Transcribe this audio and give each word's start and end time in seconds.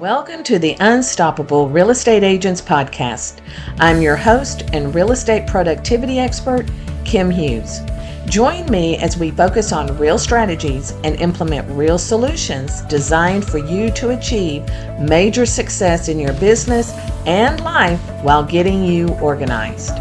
Welcome 0.00 0.42
to 0.42 0.58
the 0.58 0.76
Unstoppable 0.80 1.70
Real 1.70 1.88
Estate 1.88 2.22
Agents 2.22 2.60
Podcast. 2.60 3.40
I'm 3.78 4.02
your 4.02 4.14
host 4.14 4.64
and 4.74 4.94
real 4.94 5.10
estate 5.10 5.46
productivity 5.46 6.18
expert, 6.18 6.66
Kim 7.06 7.30
Hughes. 7.30 7.80
Join 8.26 8.66
me 8.66 8.98
as 8.98 9.16
we 9.16 9.30
focus 9.30 9.72
on 9.72 9.96
real 9.96 10.18
strategies 10.18 10.90
and 11.02 11.16
implement 11.16 11.66
real 11.70 11.96
solutions 11.96 12.82
designed 12.82 13.46
for 13.46 13.56
you 13.56 13.90
to 13.92 14.10
achieve 14.10 14.68
major 15.00 15.46
success 15.46 16.08
in 16.08 16.18
your 16.18 16.34
business 16.34 16.92
and 17.24 17.64
life 17.64 18.00
while 18.22 18.44
getting 18.44 18.84
you 18.84 19.08
organized. 19.20 19.98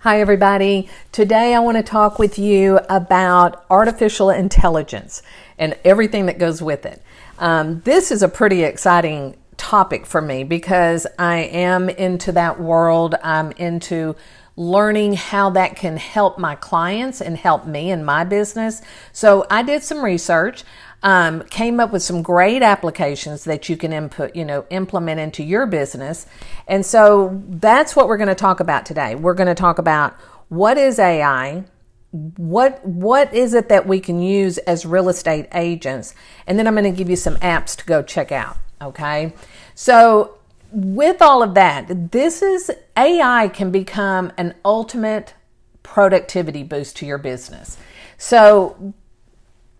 Hi, 0.00 0.20
everybody. 0.20 0.88
Today 1.12 1.54
I 1.54 1.60
want 1.60 1.76
to 1.76 1.82
talk 1.84 2.18
with 2.18 2.36
you 2.36 2.80
about 2.90 3.64
artificial 3.70 4.30
intelligence 4.30 5.22
and 5.62 5.78
everything 5.84 6.26
that 6.26 6.40
goes 6.40 6.60
with 6.60 6.84
it. 6.84 7.00
Um, 7.38 7.82
this 7.84 8.10
is 8.10 8.20
a 8.20 8.28
pretty 8.28 8.64
exciting 8.64 9.36
topic 9.56 10.06
for 10.06 10.20
me 10.20 10.42
because 10.42 11.06
I 11.20 11.36
am 11.36 11.88
into 11.88 12.32
that 12.32 12.60
world. 12.60 13.14
I'm 13.22 13.52
into 13.52 14.16
learning 14.56 15.12
how 15.12 15.50
that 15.50 15.76
can 15.76 15.98
help 15.98 16.36
my 16.36 16.56
clients 16.56 17.20
and 17.20 17.36
help 17.36 17.64
me 17.64 17.92
in 17.92 18.04
my 18.04 18.24
business. 18.24 18.82
So 19.12 19.46
I 19.50 19.62
did 19.62 19.84
some 19.84 20.04
research. 20.04 20.64
Um, 21.04 21.42
came 21.44 21.78
up 21.78 21.92
with 21.92 22.02
some 22.02 22.22
great 22.22 22.62
applications 22.62 23.44
that 23.44 23.68
you 23.68 23.76
can 23.76 23.92
input, 23.92 24.36
you 24.36 24.44
know, 24.44 24.64
implement 24.70 25.18
into 25.18 25.42
your 25.42 25.66
business. 25.66 26.26
And 26.68 26.84
so 26.86 27.40
that's 27.48 27.94
what 27.96 28.08
we're 28.08 28.18
going 28.18 28.28
to 28.28 28.36
talk 28.36 28.60
about 28.60 28.86
today. 28.86 29.14
We're 29.16 29.34
going 29.34 29.48
to 29.48 29.54
talk 29.54 29.78
about 29.78 30.14
what 30.48 30.76
is 30.78 31.00
AI, 31.00 31.64
what 32.12 32.84
what 32.86 33.32
is 33.34 33.54
it 33.54 33.68
that 33.70 33.86
we 33.86 33.98
can 33.98 34.20
use 34.20 34.58
as 34.58 34.84
real 34.84 35.08
estate 35.08 35.48
agents? 35.54 36.14
And 36.46 36.58
then 36.58 36.66
i'm 36.66 36.74
going 36.74 36.84
to 36.84 36.96
give 36.96 37.10
you 37.10 37.16
some 37.16 37.36
apps 37.36 37.76
to 37.76 37.84
go 37.84 38.02
check 38.02 38.30
out 38.30 38.56
okay? 38.80 39.32
So 39.74 40.38
with 40.70 41.20
all 41.20 41.42
of 41.42 41.54
that 41.54 42.12
this 42.12 42.42
is 42.42 42.70
ai 42.96 43.48
can 43.48 43.70
become 43.70 44.32
an 44.36 44.54
ultimate 44.64 45.34
productivity 45.82 46.62
boost 46.62 46.96
to 46.96 47.06
your 47.06 47.18
business. 47.18 47.76
So 48.18 48.94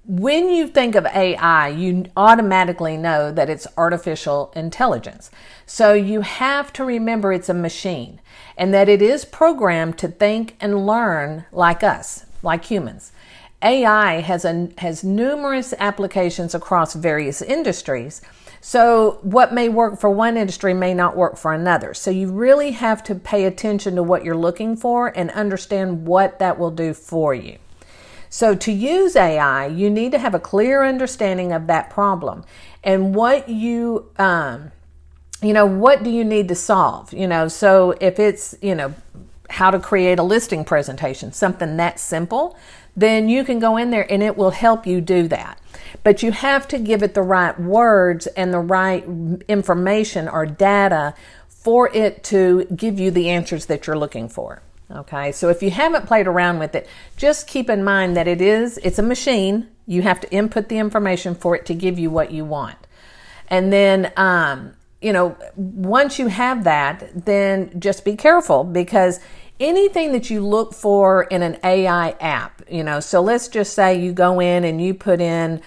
when 0.04 0.50
you 0.50 0.66
think 0.66 0.96
of 0.96 1.06
AI, 1.06 1.68
you 1.68 2.06
automatically 2.16 2.96
know 2.96 3.30
that 3.30 3.48
it's 3.48 3.68
artificial 3.76 4.52
intelligence. 4.56 5.30
So 5.64 5.92
you 5.92 6.22
have 6.22 6.72
to 6.72 6.84
remember 6.84 7.32
it's 7.32 7.48
a 7.48 7.54
machine 7.54 8.20
and 8.56 8.74
that 8.74 8.88
it 8.88 9.00
is 9.00 9.24
programmed 9.24 9.98
to 9.98 10.08
think 10.08 10.56
and 10.60 10.86
learn 10.86 11.44
like 11.52 11.84
us, 11.84 12.26
like 12.42 12.64
humans. 12.64 13.12
AI 13.62 14.20
has, 14.20 14.44
a, 14.44 14.70
has 14.78 15.04
numerous 15.04 15.72
applications 15.78 16.52
across 16.52 16.94
various 16.94 17.40
industries. 17.40 18.22
So, 18.60 19.18
what 19.22 19.52
may 19.52 19.68
work 19.68 19.98
for 19.98 20.10
one 20.10 20.36
industry 20.36 20.72
may 20.72 20.94
not 20.94 21.16
work 21.16 21.36
for 21.36 21.52
another. 21.52 21.94
So, 21.94 22.12
you 22.12 22.30
really 22.30 22.72
have 22.72 23.02
to 23.04 23.16
pay 23.16 23.44
attention 23.44 23.96
to 23.96 24.04
what 24.04 24.24
you're 24.24 24.36
looking 24.36 24.76
for 24.76 25.08
and 25.16 25.32
understand 25.32 26.06
what 26.06 26.38
that 26.38 26.60
will 26.60 26.70
do 26.70 26.94
for 26.94 27.34
you. 27.34 27.58
So, 28.32 28.54
to 28.54 28.72
use 28.72 29.14
AI, 29.14 29.66
you 29.66 29.90
need 29.90 30.12
to 30.12 30.18
have 30.18 30.34
a 30.34 30.40
clear 30.40 30.82
understanding 30.82 31.52
of 31.52 31.66
that 31.66 31.90
problem 31.90 32.44
and 32.82 33.14
what 33.14 33.50
you, 33.50 34.10
um, 34.16 34.72
you 35.42 35.52
know, 35.52 35.66
what 35.66 36.02
do 36.02 36.08
you 36.08 36.24
need 36.24 36.48
to 36.48 36.54
solve? 36.54 37.12
You 37.12 37.26
know, 37.26 37.46
so 37.48 37.94
if 38.00 38.18
it's, 38.18 38.54
you 38.62 38.74
know, 38.74 38.94
how 39.50 39.70
to 39.70 39.78
create 39.78 40.18
a 40.18 40.22
listing 40.22 40.64
presentation, 40.64 41.30
something 41.34 41.76
that 41.76 42.00
simple, 42.00 42.56
then 42.96 43.28
you 43.28 43.44
can 43.44 43.58
go 43.58 43.76
in 43.76 43.90
there 43.90 44.10
and 44.10 44.22
it 44.22 44.34
will 44.34 44.52
help 44.52 44.86
you 44.86 45.02
do 45.02 45.28
that. 45.28 45.60
But 46.02 46.22
you 46.22 46.32
have 46.32 46.66
to 46.68 46.78
give 46.78 47.02
it 47.02 47.12
the 47.12 47.20
right 47.20 47.60
words 47.60 48.28
and 48.28 48.50
the 48.50 48.60
right 48.60 49.04
information 49.46 50.26
or 50.26 50.46
data 50.46 51.12
for 51.50 51.94
it 51.94 52.24
to 52.24 52.64
give 52.74 52.98
you 52.98 53.10
the 53.10 53.28
answers 53.28 53.66
that 53.66 53.86
you're 53.86 53.98
looking 53.98 54.30
for. 54.30 54.62
Okay, 54.94 55.32
so 55.32 55.48
if 55.48 55.62
you 55.62 55.70
haven't 55.70 56.06
played 56.06 56.26
around 56.26 56.58
with 56.58 56.74
it, 56.74 56.86
just 57.16 57.46
keep 57.46 57.70
in 57.70 57.82
mind 57.82 58.16
that 58.16 58.28
it 58.28 58.42
is, 58.42 58.78
it's 58.78 58.98
a 58.98 59.02
machine. 59.02 59.68
You 59.86 60.02
have 60.02 60.20
to 60.20 60.30
input 60.30 60.68
the 60.68 60.78
information 60.78 61.34
for 61.34 61.56
it 61.56 61.64
to 61.66 61.74
give 61.74 61.98
you 61.98 62.10
what 62.10 62.30
you 62.30 62.44
want. 62.44 62.76
And 63.48 63.72
then, 63.72 64.12
um, 64.16 64.74
you 65.00 65.12
know, 65.12 65.36
once 65.56 66.18
you 66.18 66.28
have 66.28 66.64
that, 66.64 67.24
then 67.24 67.80
just 67.80 68.04
be 68.04 68.16
careful 68.16 68.64
because 68.64 69.18
anything 69.58 70.12
that 70.12 70.28
you 70.28 70.44
look 70.44 70.74
for 70.74 71.24
in 71.24 71.42
an 71.42 71.58
AI 71.64 72.10
app, 72.20 72.62
you 72.70 72.84
know, 72.84 73.00
so 73.00 73.20
let's 73.22 73.48
just 73.48 73.72
say 73.72 73.98
you 73.98 74.12
go 74.12 74.40
in 74.40 74.64
and 74.64 74.80
you 74.80 74.92
put 74.92 75.20
in 75.20 75.62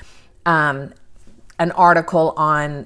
um, 0.45 0.93
an 1.57 1.71
article 1.71 2.33
on 2.37 2.85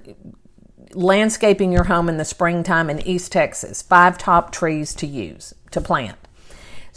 landscaping 0.93 1.71
your 1.71 1.83
home 1.83 2.07
in 2.09 2.17
the 2.17 2.25
springtime 2.25 2.89
in 2.89 2.99
East 3.05 3.31
Texas, 3.31 3.81
five 3.81 4.17
top 4.17 4.51
trees 4.51 4.93
to 4.95 5.05
use, 5.05 5.53
to 5.71 5.81
plant. 5.81 6.17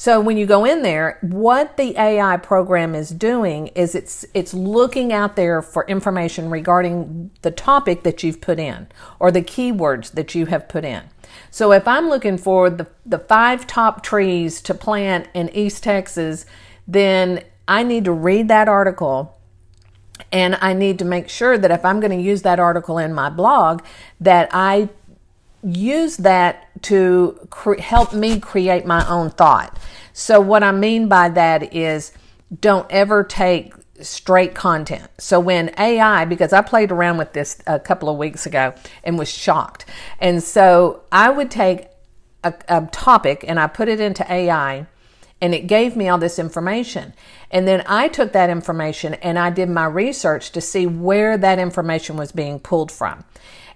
So 0.03 0.19
when 0.19 0.37
you 0.37 0.47
go 0.47 0.65
in 0.65 0.83
there, 0.83 1.17
what 1.21 1.77
the 1.77 1.97
AI 1.97 2.37
program 2.39 2.93
is 2.97 3.11
doing 3.11 3.69
is 3.69 3.95
it's 3.95 4.27
it's 4.35 4.53
looking 4.53 5.13
out 5.13 5.37
there 5.37 5.63
for 5.63 5.87
information 5.87 6.51
regarding 6.51 7.31
the 7.43 7.53
topic 7.53 8.03
that 8.03 8.25
you've 8.25 8.41
put 8.41 8.59
in 8.59 8.89
or 9.21 9.31
the 9.31 9.43
keywords 9.43 10.11
that 10.11 10.35
you 10.35 10.47
have 10.47 10.67
put 10.67 10.85
in. 10.85 11.05
So 11.53 11.71
if 11.71 11.87
I'm 11.87 12.09
looking 12.09 12.37
for 12.37 12.69
the 12.69 12.89
the 13.07 13.21
five 13.21 13.65
top 13.69 14.03
trees 14.03 14.61
to 14.63 14.75
plant 14.75 15.29
in 15.35 15.49
East 15.51 15.85
Texas, 15.85 16.47
then 16.89 17.45
I 17.69 17.85
need 17.85 18.05
to 18.07 18.13
read 18.13 18.49
that 18.49 18.67
article 18.67 19.39
and 20.33 20.59
I 20.61 20.73
need 20.73 20.99
to 20.99 21.05
make 21.05 21.29
sure 21.29 21.57
that 21.57 21.71
if 21.71 21.85
I'm 21.85 22.01
going 22.01 22.19
to 22.19 22.25
use 22.25 22.43
that 22.43 22.59
article 22.59 22.99
in 22.99 23.15
my 23.15 23.31
blog 23.31 23.85
that 24.21 24.49
I 24.53 24.89
use 25.63 26.17
that 26.19 26.69
to 26.83 27.39
cre- 27.51 27.81
help 27.81 28.13
me 28.13 28.41
create 28.41 28.85
my 28.85 29.07
own 29.09 29.31
thought. 29.31 29.79
So, 30.13 30.41
what 30.41 30.63
I 30.63 30.73
mean 30.73 31.09
by 31.09 31.29
that 31.31 31.75
is 31.75 32.13
don't 32.61 32.87
ever 32.91 33.25
take 33.25 33.75
straight 34.01 34.55
content. 34.55 35.09
So, 35.19 35.41
when 35.41 35.73
AI, 35.79 36.25
because 36.25 36.53
I 36.53 36.63
played 36.63 36.91
around 36.91 37.19
with 37.19 37.33
this 37.33 37.63
a 37.67 37.79
couple 37.79 38.09
of 38.09 38.19
weeks 38.19 38.47
ago 38.47 38.75
and 39.05 39.19
was 39.19 39.31
shocked. 39.31 39.87
And 40.19 40.43
so, 40.43 41.03
I 41.13 41.31
would 41.31 41.51
take 41.51 41.89
a, 42.45 42.55
a 42.69 42.87
topic 42.93 43.45
and 43.47 43.59
I 43.59 43.67
put 43.69 43.89
it 43.89 44.01
into 44.01 44.31
AI 44.31 44.87
and 45.41 45.55
it 45.55 45.67
gave 45.67 45.97
me 45.97 46.09
all 46.09 46.19
this 46.19 46.39
information. 46.39 47.13
And 47.51 47.67
then 47.67 47.83
I 47.87 48.09
took 48.09 48.33
that 48.33 48.49
information 48.49 49.15
and 49.15 49.39
I 49.39 49.51
did 49.51 49.69
my 49.69 49.87
research 49.87 50.53
to 50.53 50.61
see 50.61 50.87
where 50.87 51.37
that 51.37 51.59
information 51.59 52.17
was 52.17 52.31
being 52.31 52.61
pulled 52.61 52.93
from. 52.93 53.25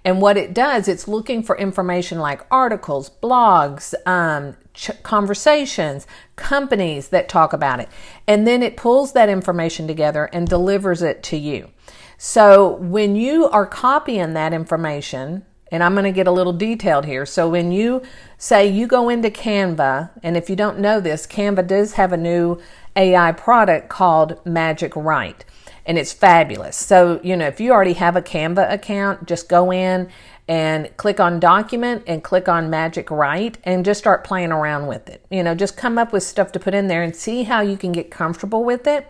And 0.06 0.22
what 0.22 0.36
it 0.36 0.54
does, 0.54 0.86
it's 0.86 1.08
looking 1.08 1.42
for 1.42 1.58
information 1.58 2.20
like 2.20 2.46
articles, 2.48 3.10
blogs, 3.20 3.92
um, 4.06 4.56
ch- 4.72 5.02
conversations, 5.02 6.06
companies 6.36 7.08
that 7.08 7.28
talk 7.28 7.52
about 7.52 7.80
it. 7.80 7.88
And 8.24 8.46
then 8.46 8.62
it 8.62 8.76
pulls 8.76 9.14
that 9.14 9.28
information 9.28 9.88
together 9.88 10.26
and 10.32 10.46
delivers 10.46 11.02
it 11.02 11.24
to 11.24 11.36
you. 11.36 11.70
So 12.18 12.76
when 12.76 13.16
you 13.16 13.48
are 13.48 13.66
copying 13.66 14.34
that 14.34 14.52
information, 14.52 15.44
and 15.72 15.82
I'm 15.82 15.94
going 15.94 16.04
to 16.04 16.12
get 16.12 16.28
a 16.28 16.30
little 16.30 16.52
detailed 16.52 17.04
here. 17.04 17.26
So 17.26 17.48
when 17.48 17.72
you 17.72 18.00
say 18.38 18.68
you 18.68 18.86
go 18.86 19.08
into 19.08 19.28
Canva, 19.28 20.10
and 20.22 20.36
if 20.36 20.48
you 20.48 20.54
don't 20.54 20.78
know 20.78 21.00
this, 21.00 21.26
Canva 21.26 21.66
does 21.66 21.94
have 21.94 22.12
a 22.12 22.16
new 22.16 22.60
AI 22.94 23.32
product 23.32 23.88
called 23.88 24.38
Magic 24.46 24.94
Write 24.94 25.44
and 25.86 25.96
it's 25.96 26.12
fabulous. 26.12 26.76
So, 26.76 27.20
you 27.22 27.36
know, 27.36 27.46
if 27.46 27.60
you 27.60 27.72
already 27.72 27.94
have 27.94 28.16
a 28.16 28.22
Canva 28.22 28.70
account, 28.70 29.26
just 29.26 29.48
go 29.48 29.72
in 29.72 30.10
and 30.48 30.94
click 30.96 31.18
on 31.18 31.40
document 31.40 32.02
and 32.06 32.22
click 32.22 32.48
on 32.48 32.68
magic 32.68 33.10
write 33.10 33.58
and 33.64 33.84
just 33.84 33.98
start 33.98 34.24
playing 34.24 34.52
around 34.52 34.86
with 34.86 35.08
it. 35.08 35.24
You 35.30 35.42
know, 35.42 35.54
just 35.54 35.76
come 35.76 35.96
up 35.96 36.12
with 36.12 36.22
stuff 36.24 36.52
to 36.52 36.60
put 36.60 36.74
in 36.74 36.88
there 36.88 37.02
and 37.02 37.14
see 37.14 37.44
how 37.44 37.60
you 37.60 37.76
can 37.76 37.92
get 37.92 38.10
comfortable 38.10 38.64
with 38.64 38.86
it. 38.86 39.08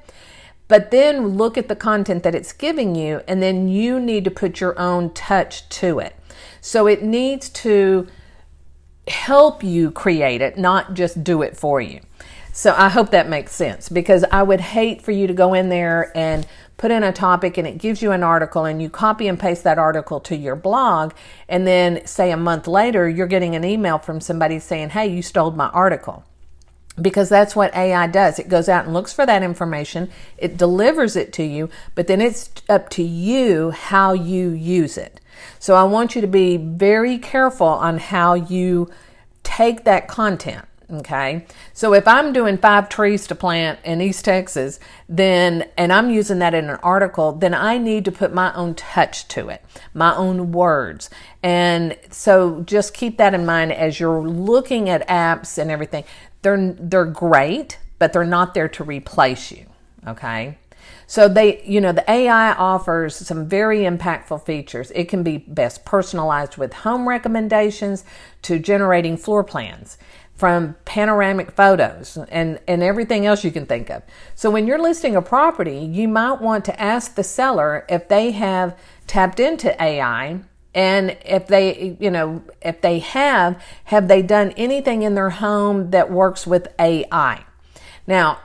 But 0.69 0.91
then 0.91 1.37
look 1.37 1.57
at 1.57 1.69
the 1.69 1.77
content 1.77 2.23
that 2.25 2.35
it's 2.35 2.53
giving 2.53 2.95
you 2.95 3.23
and 3.27 3.43
then 3.43 3.69
you 3.69 3.99
need 3.99 4.25
to 4.25 4.31
put 4.31 4.61
your 4.61 4.79
own 4.79 5.13
touch 5.15 5.69
to 5.71 5.99
it. 5.99 6.15
So 6.61 6.87
it 6.87 7.03
needs 7.03 7.49
to 7.51 8.07
help 9.09 9.63
you 9.63 9.91
create 9.91 10.41
it, 10.41 10.59
not 10.59 10.95
just 10.95 11.23
do 11.23 11.43
it 11.43 11.57
for 11.57 11.81
you. 11.81 12.01
So 12.53 12.75
I 12.77 12.89
hope 12.89 13.11
that 13.11 13.29
makes 13.29 13.53
sense 13.53 13.91
because 13.91 14.25
I 14.33 14.43
would 14.43 14.63
hate 14.63 15.03
for 15.03 15.13
you 15.13 15.27
to 15.27 15.35
go 15.35 15.53
in 15.53 15.69
there 15.69 16.11
and 16.17 16.47
put 16.77 16.91
in 16.91 17.03
a 17.03 17.13
topic 17.13 17.57
and 17.57 17.67
it 17.67 17.79
gives 17.79 18.03
you 18.03 18.13
an 18.13 18.23
article 18.23 18.65
and 18.65 18.83
you 18.83 18.91
copy 18.91 19.29
and 19.29 19.41
paste 19.41 19.65
that 19.65 19.79
article 19.79 20.21
to 20.21 20.37
your 20.37 20.57
blog 20.57 21.13
and 21.49 21.67
then 21.67 22.05
say 22.07 22.31
a 22.31 22.37
month 22.37 22.67
later 22.67 23.09
you're 23.09 23.27
getting 23.27 23.55
an 23.55 23.65
email 23.65 23.99
from 23.99 24.21
somebody 24.21 24.59
saying, 24.59 24.91
"Hey, 24.91 25.07
you 25.07 25.23
stole 25.23 25.51
my 25.53 25.69
article." 25.69 26.25
Because 27.01 27.29
that's 27.29 27.55
what 27.55 27.75
AI 27.75 28.07
does. 28.07 28.39
It 28.39 28.49
goes 28.49 28.69
out 28.69 28.85
and 28.85 28.95
looks 28.95 29.13
for 29.13 29.27
that 29.27 29.43
information, 29.43 30.11
it 30.39 30.57
delivers 30.57 31.15
it 31.15 31.33
to 31.35 31.43
you, 31.43 31.69
but 31.95 32.07
then 32.07 32.23
it's 32.23 32.51
up 32.69 32.89
to 32.91 33.03
you 33.03 33.71
how 33.71 34.13
you 34.15 34.49
use 34.51 34.97
it. 34.97 35.21
So 35.59 35.75
I 35.75 35.85
want 35.85 36.15
you 36.15 36.23
to 36.23 36.27
be 36.27 36.57
very 36.57 37.19
careful 37.19 37.67
on 37.67 37.99
how 37.99 38.35
you 38.35 38.91
take 39.43 39.85
that 39.85 40.09
content 40.09 40.66
Okay. 40.89 41.45
So 41.73 41.95
if 41.95 42.07
I'm 42.07 42.33
doing 42.33 42.59
five 42.59 42.89
trees 42.89 43.27
to 43.27 43.35
plant 43.35 43.81
in 43.85 44.01
East 44.01 44.25
Texas, 44.25 44.79
then, 45.09 45.69
and 45.77 45.93
I'm 45.93 46.11
using 46.11 46.39
that 46.39 46.55
in 46.55 46.71
an 46.71 46.77
article, 46.77 47.33
then 47.33 47.55
I 47.55 47.77
need 47.77 48.05
to 48.05 48.13
put 48.13 48.33
my 48.33 48.55
own 48.55 48.75
touch 48.77 49.27
to 49.29 49.49
it, 49.49 49.65
my 49.95 50.15
own 50.15 50.53
words. 50.53 51.11
And 51.43 51.99
so 52.11 52.63
just 52.63 52.95
keep 52.95 53.19
that 53.19 53.35
in 53.35 53.45
mind 53.45 53.73
as 53.73 53.99
you're 53.99 54.23
looking 54.23 54.89
at 54.89 55.07
apps 55.09 55.59
and 55.59 55.73
everything. 55.73 56.05
They're, 56.43 56.75
they're 56.79 57.05
great, 57.05 57.79
but 57.99 58.13
they're 58.13 58.25
not 58.25 58.55
there 58.55 58.69
to 58.69 58.85
replace 58.85 59.51
you. 59.51 59.67
Okay. 60.07 60.57
So 61.09 61.29
they, 61.29 61.63
you 61.65 61.81
know, 61.81 61.93
the 61.93 62.09
AI 62.09 62.53
offers 62.53 63.17
some 63.17 63.49
very 63.49 63.81
impactful 63.81 64.45
features. 64.45 64.93
It 64.93 65.09
can 65.09 65.25
be 65.25 65.39
best 65.39 65.85
personalized 65.85 66.57
with 66.57 66.73
home 66.73 67.09
recommendations 67.09 68.05
to 68.43 68.61
generating 68.61 69.17
floor 69.17 69.43
plans 69.43 69.99
from 70.37 70.77
panoramic 70.85 71.51
photos 71.51 72.19
and, 72.29 72.61
and 72.69 72.83
everything 72.83 73.25
else 73.27 73.43
you 73.43 73.51
can 73.51 73.67
think 73.67 73.91
of. 73.91 74.03
So 74.35 74.51
when 74.51 74.67
you're 74.67 74.79
listing 74.79 75.17
a 75.17 75.23
property, 75.23 75.79
you 75.79 76.09
might 76.09 76.41
want 76.41 76.65
to 76.67 76.81
ask 76.81 77.15
the 77.15 77.25
seller 77.25 77.87
if 77.89 78.09
they 78.09 78.33
have 78.33 78.79
tapped 79.07 79.41
into 79.41 79.83
AI 79.83 80.41
and 80.75 81.17
if 81.25 81.47
they, 81.47 81.97
you 81.99 82.11
know, 82.11 82.43
if 82.61 82.83
they 82.83 82.99
have, 82.99 83.63
have 83.85 84.09
they 84.09 84.21
done 84.21 84.51
anything 84.59 85.03
in 85.03 85.15
their 85.15 85.31
home 85.31 85.91
that 85.93 86.11
works 86.11 86.47
with 86.47 86.69
AI? 86.79 87.45
Now, 88.07 88.39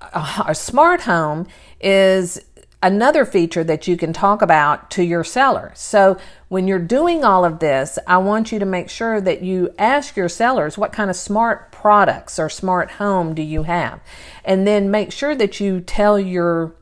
a, 0.00 0.54
smart 0.54 1.02
home 1.02 1.46
is 1.80 2.40
another 2.84 3.24
feature 3.24 3.64
that 3.64 3.88
you 3.88 3.96
can 3.96 4.12
talk 4.12 4.42
about 4.42 4.90
to 4.90 5.02
your 5.02 5.24
seller. 5.24 5.72
So 5.74 6.18
when 6.48 6.68
you're 6.68 6.78
doing 6.78 7.24
all 7.24 7.42
of 7.42 7.58
this, 7.58 7.98
I 8.06 8.18
want 8.18 8.52
you 8.52 8.58
to 8.58 8.66
make 8.66 8.90
sure 8.90 9.22
that 9.22 9.40
you 9.40 9.74
ask 9.78 10.16
your 10.16 10.28
sellers 10.28 10.76
what 10.76 10.92
kind 10.92 11.08
of 11.08 11.16
smart 11.16 11.72
products 11.72 12.38
or 12.38 12.50
smart 12.50 12.92
home 12.92 13.34
do 13.34 13.40
you 13.40 13.62
have? 13.62 14.00
And 14.44 14.66
then 14.66 14.90
make 14.90 15.12
sure 15.12 15.34
that 15.34 15.60
you 15.60 15.80
tell 15.80 16.20
your 16.20 16.74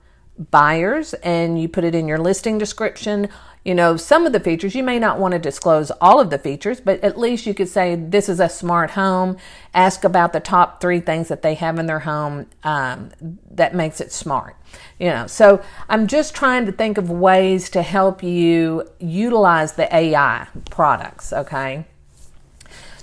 buyers 0.51 1.15
and 1.15 1.63
you 1.63 1.69
put 1.69 1.85
it 1.85 1.95
in 1.95 2.09
your 2.09 2.19
listing 2.19 2.59
description 2.59 3.29
you 3.65 3.77
know, 3.77 3.97
some 3.97 4.27
of 4.27 4.33
the 4.33 4.41
features, 4.41 4.75
you 4.75 4.83
may 4.83 4.99
not 4.99 5.19
want 5.19 5.33
to 5.33 5.39
disclose 5.39 5.93
all 6.01 6.19
of 6.19 6.31
the 6.31 6.39
features, 6.39 6.81
but 6.81 7.03
at 7.05 7.17
least 7.17 7.47
you 7.47 7.55
could 7.55 7.69
say 7.69 7.95
this 7.95 8.29
is 8.29 8.41
a 8.41 8.49
smart 8.49 8.91
home. 8.93 9.37
Ask 9.73 10.03
about 10.03 10.33
the 10.33 10.41
top 10.41 10.81
three 10.81 10.99
things 10.99 11.29
that 11.29 11.43
they 11.43 11.55
have 11.55 11.79
in 11.79 11.87
their 11.87 12.01
home 12.01 12.47
um, 12.65 13.11
that 13.53 13.73
makes 13.73 14.01
it 14.01 14.11
smart. 14.11 14.57
You 14.99 15.11
know, 15.11 15.27
so 15.29 15.63
I'm 15.89 16.09
just 16.09 16.35
trying 16.35 16.67
to 16.67 16.73
think 16.73 16.99
of 16.99 17.09
ways 17.09 17.71
to 17.71 17.83
help 17.83 18.23
you 18.23 18.89
utilize 18.99 19.75
the 19.75 19.95
AI 19.95 20.49
products, 20.71 21.33
okay? 21.33 21.85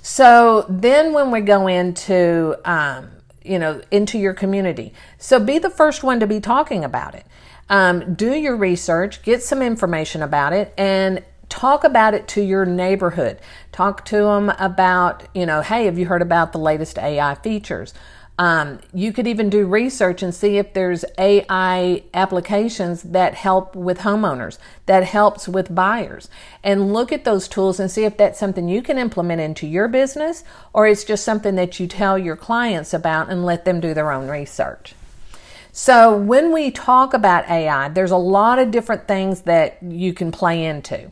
So 0.01 0.65
then 0.67 1.13
when 1.13 1.31
we 1.31 1.39
go 1.39 1.67
into, 1.67 2.57
um, 2.65 3.09
you 3.44 3.59
know, 3.59 3.81
into 3.91 4.17
your 4.17 4.33
community, 4.33 4.94
so 5.17 5.39
be 5.39 5.57
the 5.57 5.69
first 5.69 6.03
one 6.03 6.19
to 6.19 6.27
be 6.27 6.41
talking 6.41 6.83
about 6.83 7.15
it. 7.15 7.25
Um, 7.69 8.16
do 8.16 8.33
your 8.33 8.56
research, 8.56 9.21
get 9.21 9.44
some 9.44 9.62
information 9.62 10.24
about 10.24 10.54
it, 10.54 10.74
and 10.77 11.24
talk 11.50 11.83
about 11.83 12.13
it 12.13 12.27
to 12.30 12.42
your 12.42 12.66
neighborhood. 12.66 13.39
Talk 13.71 14.06
to 14.06 14.18
them 14.18 14.50
about, 14.57 15.27
you 15.33 15.45
know, 15.45 15.62
hey, 15.62 15.86
have 15.86 16.00
you 16.00 16.06
heard 16.06 16.21
about 16.21 16.51
the 16.51 16.60
latest 16.60 16.98
AI 16.98 17.36
features? 17.36 17.94
Um, 18.39 18.80
you 18.94 19.12
could 19.12 19.27
even 19.27 19.50
do 19.50 19.68
research 19.68 20.24
and 20.24 20.33
see 20.33 20.57
if 20.57 20.74
there's 20.74 21.04
AI 21.18 22.04
applications 22.13 23.04
that 23.04 23.33
help 23.33 23.75
with 23.75 24.00
homeowners, 24.00 24.57
that 24.86 25.04
helps 25.04 25.50
with 25.50 25.75
buyers, 25.75 26.30
and 26.63 26.94
look 26.94 27.12
at 27.12 27.25
those 27.25 27.50
tools 27.50 27.81
and 27.81 27.92
see 27.92 28.06
if 28.06 28.16
that's 28.16 28.39
something 28.39 28.69
you 28.69 28.81
can 28.81 28.98
implement 28.98 29.42
into 29.42 29.68
your 29.68 29.89
business 29.89 30.45
or 30.71 30.88
it's 30.88 31.04
just 31.04 31.25
something 31.25 31.56
that 31.56 31.81
you 31.81 31.88
tell 31.88 32.18
your 32.18 32.38
clients 32.38 32.94
about 32.94 33.30
and 33.30 33.45
let 33.45 33.66
them 33.66 33.81
do 33.81 33.94
their 33.94 34.10
own 34.10 34.30
research. 34.30 34.95
So, 35.81 36.13
when 36.13 36.51
we 36.51 36.71
talk 36.71 37.13
about 37.13 37.49
AI, 37.49 37.87
there's 37.87 38.11
a 38.11 38.17
lot 38.17 38.59
of 38.59 38.69
different 38.69 39.07
things 39.07 39.43
that 39.43 39.81
you 39.81 40.13
can 40.13 40.29
play 40.29 40.65
into. 40.65 41.09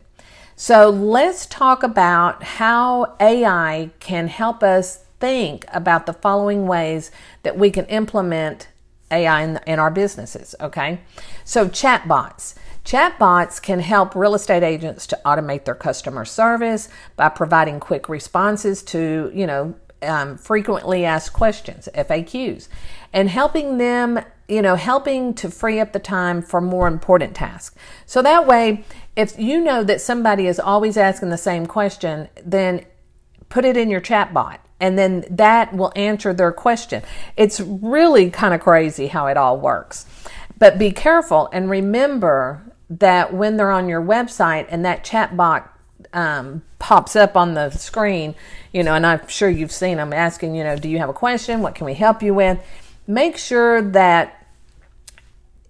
So, 0.58 0.90
let's 0.90 1.46
talk 1.46 1.84
about 1.84 2.44
how 2.44 3.16
AI 3.22 3.92
can 4.02 4.28
help 4.28 4.64
us 4.64 5.06
think 5.22 5.64
about 5.72 6.06
the 6.06 6.12
following 6.12 6.68
ways 6.68 7.12
that 7.44 7.58
we 7.58 7.72
can 7.72 7.86
implement 7.86 8.68
AI 9.10 9.42
in, 9.44 9.58
in 9.66 9.80
our 9.80 9.90
businesses, 9.90 10.54
okay? 10.60 11.00
So, 11.46 11.70
chatbots. 11.70 12.56
Chatbots 12.84 13.62
can 13.62 13.80
help 13.80 14.16
real 14.16 14.36
estate 14.36 14.64
agents 14.64 15.08
to 15.08 15.20
automate 15.26 15.64
their 15.64 15.76
customer 15.76 16.26
service 16.26 16.90
by 17.16 17.30
providing 17.30 17.80
quick 17.80 18.10
responses 18.10 18.84
to, 18.84 19.32
you 19.34 19.48
know, 19.48 19.76
um, 20.02 20.38
frequently 20.38 21.06
asked 21.06 21.32
questions, 21.32 21.88
FAQs, 21.96 22.68
and 23.14 23.30
helping 23.30 23.78
them, 23.78 24.20
you 24.48 24.62
know, 24.62 24.76
helping 24.76 25.34
to 25.36 25.52
free 25.52 25.80
up 25.80 25.94
the 25.94 26.00
time 26.00 26.42
for 26.42 26.62
more 26.62 26.88
important 26.88 27.36
tasks. 27.36 27.76
So 28.06 28.22
that 28.22 28.48
way, 28.48 28.86
if 29.16 29.38
you 29.38 29.60
know 29.60 29.84
that 29.84 30.02
somebody 30.02 30.48
is 30.48 30.60
always 30.60 30.96
asking 30.96 31.30
the 31.30 31.38
same 31.38 31.66
question, 31.66 32.30
then 32.46 32.86
put 33.50 33.66
it 33.66 33.76
in 33.78 33.90
your 33.90 34.02
chat 34.02 34.34
bot 34.34 34.62
and 34.80 34.98
then 34.98 35.26
that 35.30 35.74
will 35.74 35.92
answer 35.96 36.34
their 36.34 36.52
question. 36.52 37.02
It's 37.36 37.60
really 37.60 38.30
kind 38.30 38.54
of 38.54 38.62
crazy 38.62 39.08
how 39.08 39.28
it 39.28 39.38
all 39.38 39.60
works. 39.60 40.06
But 40.58 40.78
be 40.78 40.92
careful 40.92 41.50
and 41.52 41.70
remember 41.70 42.62
that 42.90 43.34
when 43.34 43.58
they're 43.58 43.72
on 43.72 43.90
your 43.90 44.02
website 44.02 44.68
and 44.70 44.86
that 44.86 45.04
chat 45.04 45.36
bot 45.36 45.74
um, 46.14 46.62
pops 46.80 47.16
up 47.16 47.36
on 47.36 47.54
the 47.54 47.70
screen, 47.72 48.36
you 48.72 48.84
know, 48.84 48.94
and 48.94 49.06
I'm 49.06 49.28
sure 49.28 49.50
you've 49.50 49.72
seen 49.72 49.98
them 49.98 50.14
asking, 50.14 50.56
you 50.56 50.64
know, 50.64 50.78
do 50.78 50.90
you 50.90 51.00
have 51.00 51.10
a 51.10 51.14
question? 51.14 51.62
What 51.62 51.76
can 51.76 51.86
we 51.86 51.96
help 51.96 52.22
you 52.22 52.34
with? 52.34 52.60
Make 53.08 53.38
sure 53.38 53.82
that 53.82 54.46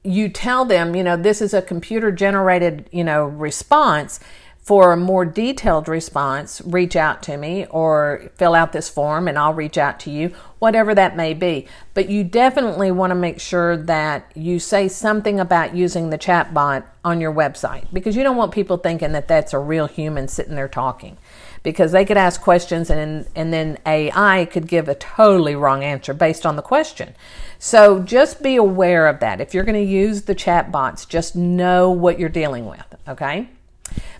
you 0.04 0.30
tell 0.30 0.66
them, 0.66 0.96
you 0.96 1.04
know, 1.04 1.18
this 1.18 1.42
is 1.42 1.54
a 1.54 1.62
computer 1.62 2.12
generated, 2.12 2.90
you 2.92 3.04
know, 3.04 3.26
response. 3.26 4.20
For 4.60 4.92
a 4.92 4.98
more 4.98 5.24
detailed 5.24 5.88
response, 5.88 6.62
reach 6.66 6.98
out 6.98 7.24
to 7.24 7.38
me 7.38 7.66
or 7.68 8.30
fill 8.36 8.54
out 8.54 8.74
this 8.74 8.90
form 8.90 9.30
and 9.30 9.40
I'll 9.40 9.54
reach 9.54 9.78
out 9.78 9.98
to 10.02 10.12
you, 10.12 10.34
whatever 10.60 10.94
that 10.94 11.16
may 11.16 11.34
be. 11.34 11.68
But 11.94 12.10
you 12.10 12.26
definitely 12.26 12.92
want 12.92 13.12
to 13.12 13.16
make 13.16 13.40
sure 13.40 13.78
that 13.78 14.30
you 14.36 14.60
say 14.60 14.90
something 14.90 15.40
about 15.40 15.74
using 15.74 16.10
the 16.10 16.18
chatbot 16.18 16.84
on 17.06 17.22
your 17.22 17.32
website 17.32 17.86
because 17.94 18.18
you 18.18 18.24
don't 18.24 18.36
want 18.36 18.52
people 18.52 18.76
thinking 18.76 19.14
that 19.14 19.30
that's 19.30 19.54
a 19.54 19.60
real 19.60 19.88
human 19.88 20.28
sitting 20.28 20.56
there 20.56 20.68
talking 20.68 21.18
because 21.64 21.92
they 21.92 22.06
could 22.06 22.18
ask 22.18 22.42
questions 22.42 22.90
and 22.90 23.28
and 23.36 23.54
then 23.54 23.78
AI 23.86 24.46
could 24.46 24.68
give 24.68 24.88
a 24.88 24.96
totally 24.96 25.56
wrong 25.56 25.84
answer 25.84 26.14
based 26.14 26.46
on 26.46 26.56
the 26.56 26.62
question. 26.62 27.16
So 27.60 28.00
just 28.00 28.44
be 28.44 28.56
aware 28.56 29.08
of 29.08 29.20
that. 29.20 29.42
If 29.42 29.54
you're 29.54 29.64
going 29.64 29.84
to 29.84 29.92
use 29.92 30.24
the 30.24 30.36
chat 30.36 30.72
bots, 30.72 31.06
just 31.06 31.36
know 31.36 31.90
what 31.90 32.20
you're 32.20 32.30
dealing 32.30 32.68
with, 32.68 32.86
okay? 33.08 33.50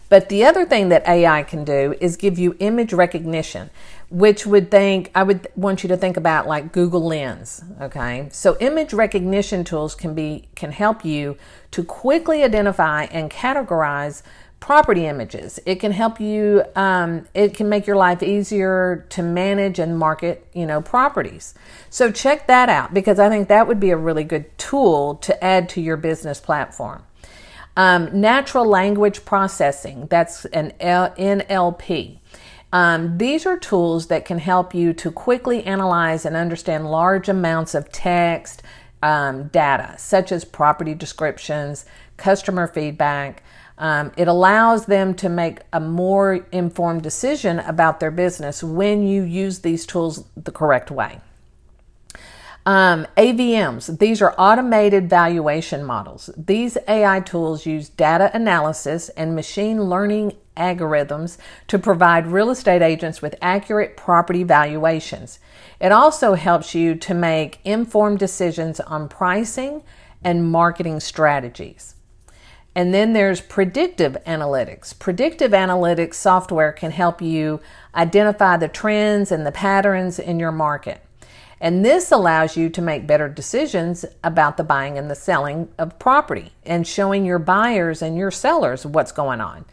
But 0.10 0.30
the 0.30 0.46
other 0.46 0.66
thing 0.66 0.90
that 0.90 1.08
AI 1.08 1.44
can 1.44 1.64
do 1.64 1.96
is 2.00 2.16
give 2.16 2.40
you 2.40 2.56
image 2.60 2.94
recognition, 2.94 3.70
which 4.10 4.46
would 4.46 4.72
think, 4.72 5.12
I 5.14 5.24
would 5.24 5.48
want 5.56 5.84
you 5.84 5.90
to 5.90 5.98
think 5.98 6.16
about 6.16 6.48
like 6.48 6.72
Google 6.72 7.06
Lens. 7.06 7.64
Okay. 7.82 8.30
So 8.32 8.58
image 8.60 8.94
recognition 8.94 9.64
tools 9.64 9.96
can 9.96 10.14
be, 10.14 10.48
can 10.56 10.72
help 10.72 11.04
you 11.04 11.38
to 11.72 11.84
quickly 11.84 12.44
identify 12.44 13.04
and 13.06 13.30
categorize 13.30 14.22
property 14.60 15.06
images. 15.06 15.60
It 15.66 15.76
can 15.80 15.92
help 15.92 16.20
you, 16.20 16.64
um, 16.76 17.28
it 17.34 17.54
can 17.54 17.70
make 17.70 17.88
your 17.88 17.96
life 17.96 18.24
easier 18.24 19.06
to 19.10 19.22
manage 19.22 19.80
and 19.80 19.98
market, 19.98 20.48
you 20.54 20.66
know, 20.66 20.82
properties. 20.82 21.54
So 21.90 22.12
check 22.12 22.48
that 22.48 22.68
out 22.70 22.94
because 22.94 23.20
I 23.20 23.30
think 23.30 23.48
that 23.48 23.68
would 23.68 23.80
be 23.80 23.92
a 23.92 23.98
really 23.98 24.24
good 24.24 24.58
tool 24.58 25.16
to 25.16 25.44
add 25.44 25.70
to 25.70 25.82
your 25.82 25.98
business 25.98 26.40
platform. 26.40 27.04
Um, 27.78 28.20
natural 28.20 28.66
language 28.66 29.24
processing, 29.24 30.08
that's 30.10 30.46
an 30.46 30.74
L- 30.80 31.12
NLP. 31.12 32.18
Um, 32.74 33.18
these 33.18 33.46
are 33.46 33.58
tools 33.58 34.08
that 34.08 34.26
can 34.26 34.40
help 34.40 34.74
you 34.74 34.94
to 34.94 35.12
quickly 35.12 35.64
analyze 35.64 36.26
and 36.26 36.36
understand 36.36 36.90
large 36.90 37.30
amounts 37.30 37.76
of 37.76 37.92
text 37.92 38.64
um, 39.04 39.48
data, 39.48 39.96
such 39.98 40.32
as 40.32 40.44
property 40.44 40.94
descriptions, 40.94 41.86
customer 42.18 42.68
feedback. 42.68 43.44
Um, 43.78 44.12
it 44.18 44.28
allows 44.28 44.88
them 44.88 45.14
to 45.16 45.30
make 45.30 45.60
a 45.72 45.80
more 45.80 46.46
informed 46.52 47.04
decision 47.04 47.60
about 47.60 48.00
their 48.00 48.12
business 48.12 48.64
when 48.64 49.04
you 49.04 49.22
use 49.24 49.60
these 49.60 49.86
tools 49.86 50.26
the 50.36 50.52
correct 50.52 50.90
way. 50.90 51.20
Um, 52.66 53.08
AVMs, 53.16 53.98
these 54.00 54.22
are 54.22 54.36
automated 54.38 55.10
valuation 55.10 55.86
models. 55.86 56.30
These 56.36 56.78
AI 56.88 57.22
tools 57.22 57.66
use 57.66 57.88
data 57.88 58.30
analysis 58.34 59.08
and 59.10 59.36
machine 59.36 59.86
learning 59.86 60.34
algorithms 60.58 61.38
to 61.68 61.80
provide 61.80 62.28
real 62.28 62.50
estate 62.50 62.82
agents 62.82 63.22
with 63.22 63.36
accurate 63.42 63.96
property 63.96 64.44
valuations. 64.44 65.40
It 65.80 65.94
also 65.94 66.34
helps 66.34 66.76
you 66.76 66.96
to 66.96 67.14
make 67.14 67.60
informed 67.64 68.20
decisions 68.20 68.82
on 68.82 69.08
pricing 69.08 69.84
and 70.22 70.52
marketing 70.52 71.00
strategies. 71.00 71.96
And 72.78 72.94
then 72.94 73.14
there's 73.14 73.42
predictive 73.42 74.16
analytics. 74.28 74.98
Predictive 75.00 75.50
analytics 75.50 76.14
software 76.14 76.72
can 76.72 76.92
help 76.92 77.24
you 77.24 77.60
identify 77.96 78.56
the 78.56 78.68
trends 78.68 79.32
and 79.32 79.48
the 79.48 79.52
patterns 79.52 80.20
in 80.20 80.40
your 80.40 80.52
market. 80.52 81.02
And 81.60 81.84
this 81.84 82.12
allows 82.12 82.56
you 82.56 82.70
to 82.70 82.82
make 82.84 83.08
better 83.08 83.28
decisions 83.28 84.06
about 84.24 84.58
the 84.58 84.64
buying 84.64 84.96
and 85.00 85.10
the 85.10 85.16
selling 85.16 85.70
of 85.80 85.98
property 85.98 86.52
and 86.68 86.86
showing 86.86 87.26
your 87.26 87.40
buyers 87.40 88.04
and 88.04 88.16
your 88.16 88.30
sellers 88.30 88.86
what's 88.86 89.12
going 89.12 89.42
on. 89.42 89.66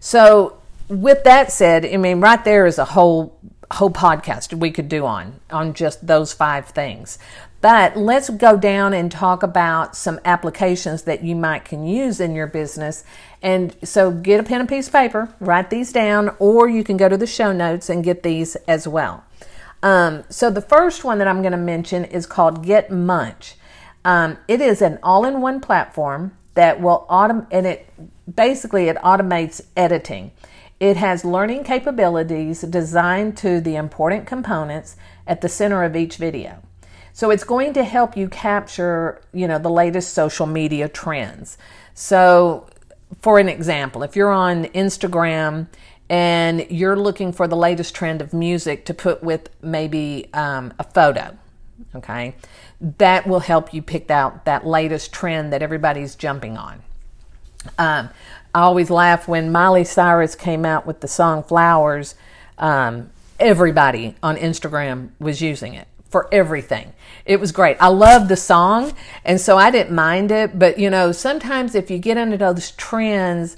So, 0.00 0.60
with 0.88 1.22
that 1.22 1.52
said, 1.52 1.86
I 1.86 1.96
mean, 1.96 2.20
right 2.20 2.44
there 2.44 2.66
is 2.66 2.78
a 2.78 2.84
whole 2.86 3.38
whole 3.70 3.90
podcast 3.90 4.54
we 4.54 4.70
could 4.70 4.88
do 4.88 5.04
on 5.04 5.40
on 5.50 5.74
just 5.74 6.06
those 6.06 6.32
five 6.32 6.68
things. 6.68 7.18
But 7.60 7.96
let's 7.96 8.30
go 8.30 8.56
down 8.56 8.94
and 8.94 9.10
talk 9.10 9.42
about 9.42 9.96
some 9.96 10.20
applications 10.24 11.02
that 11.02 11.24
you 11.24 11.34
might 11.34 11.64
can 11.64 11.86
use 11.86 12.20
in 12.20 12.34
your 12.34 12.46
business. 12.46 13.02
And 13.42 13.74
so 13.82 14.12
get 14.12 14.38
a 14.38 14.44
pen 14.44 14.60
and 14.60 14.68
piece 14.68 14.86
of 14.86 14.92
paper, 14.92 15.34
write 15.40 15.68
these 15.70 15.92
down, 15.92 16.30
or 16.38 16.68
you 16.68 16.84
can 16.84 16.96
go 16.96 17.08
to 17.08 17.16
the 17.16 17.26
show 17.26 17.52
notes 17.52 17.90
and 17.90 18.04
get 18.04 18.22
these 18.22 18.54
as 18.68 18.86
well. 18.86 19.24
Um, 19.82 20.24
so 20.28 20.50
the 20.50 20.62
first 20.62 21.04
one 21.04 21.18
that 21.18 21.28
I'm 21.28 21.42
going 21.42 21.52
to 21.52 21.58
mention 21.58 22.04
is 22.04 22.26
called 22.26 22.64
Get 22.64 22.90
Munch. 22.90 23.56
Um, 24.04 24.38
it 24.46 24.60
is 24.60 24.80
an 24.80 24.98
all-in-one 25.02 25.60
platform 25.60 26.36
that 26.54 26.80
will 26.80 27.06
automate, 27.10 27.46
and 27.50 27.66
it 27.66 27.88
basically 28.32 28.88
it 28.88 28.96
automates 28.98 29.60
editing. 29.76 30.30
It 30.80 30.96
has 30.96 31.24
learning 31.24 31.64
capabilities 31.64 32.60
designed 32.62 33.36
to 33.38 33.60
the 33.60 33.76
important 33.76 34.26
components 34.26 34.96
at 35.26 35.40
the 35.40 35.48
center 35.48 35.82
of 35.82 35.96
each 35.96 36.16
video. 36.16 36.62
So 37.12 37.30
it's 37.30 37.42
going 37.42 37.72
to 37.72 37.82
help 37.82 38.16
you 38.16 38.28
capture, 38.28 39.20
you 39.32 39.48
know, 39.48 39.58
the 39.58 39.70
latest 39.70 40.14
social 40.14 40.46
media 40.46 40.88
trends. 40.88 41.58
So 41.94 42.68
for 43.20 43.38
an 43.38 43.48
example, 43.48 44.02
if 44.02 44.14
you're 44.14 44.30
on 44.30 44.66
Instagram 44.66 45.66
and 46.08 46.66
you're 46.70 46.96
looking 46.96 47.32
for 47.32 47.48
the 47.48 47.56
latest 47.56 47.94
trend 47.94 48.22
of 48.22 48.32
music 48.32 48.84
to 48.86 48.94
put 48.94 49.22
with 49.22 49.50
maybe 49.62 50.28
um, 50.32 50.72
a 50.78 50.84
photo, 50.84 51.36
okay, 51.96 52.36
that 52.98 53.26
will 53.26 53.40
help 53.40 53.74
you 53.74 53.82
pick 53.82 54.10
out 54.10 54.44
that 54.44 54.66
latest 54.66 55.12
trend 55.12 55.52
that 55.52 55.62
everybody's 55.62 56.14
jumping 56.14 56.56
on. 56.56 56.82
Um, 57.78 58.10
I 58.58 58.62
always 58.62 58.90
laugh 58.90 59.28
when 59.28 59.52
Miley 59.52 59.84
Cyrus 59.84 60.34
came 60.34 60.64
out 60.64 60.84
with 60.84 60.98
the 60.98 61.06
song 61.06 61.44
Flowers, 61.44 62.16
um, 62.58 63.10
everybody 63.38 64.16
on 64.20 64.36
Instagram 64.36 65.10
was 65.20 65.40
using 65.40 65.74
it 65.74 65.86
for 66.10 66.28
everything. 66.32 66.92
It 67.24 67.38
was 67.38 67.52
great. 67.52 67.76
I 67.78 67.86
loved 67.86 68.28
the 68.28 68.36
song, 68.36 68.94
and 69.24 69.40
so 69.40 69.56
I 69.56 69.70
didn't 69.70 69.94
mind 69.94 70.32
it. 70.32 70.58
But 70.58 70.76
you 70.76 70.90
know, 70.90 71.12
sometimes 71.12 71.76
if 71.76 71.88
you 71.88 71.98
get 71.98 72.16
into 72.16 72.36
those 72.36 72.72
trends, 72.72 73.56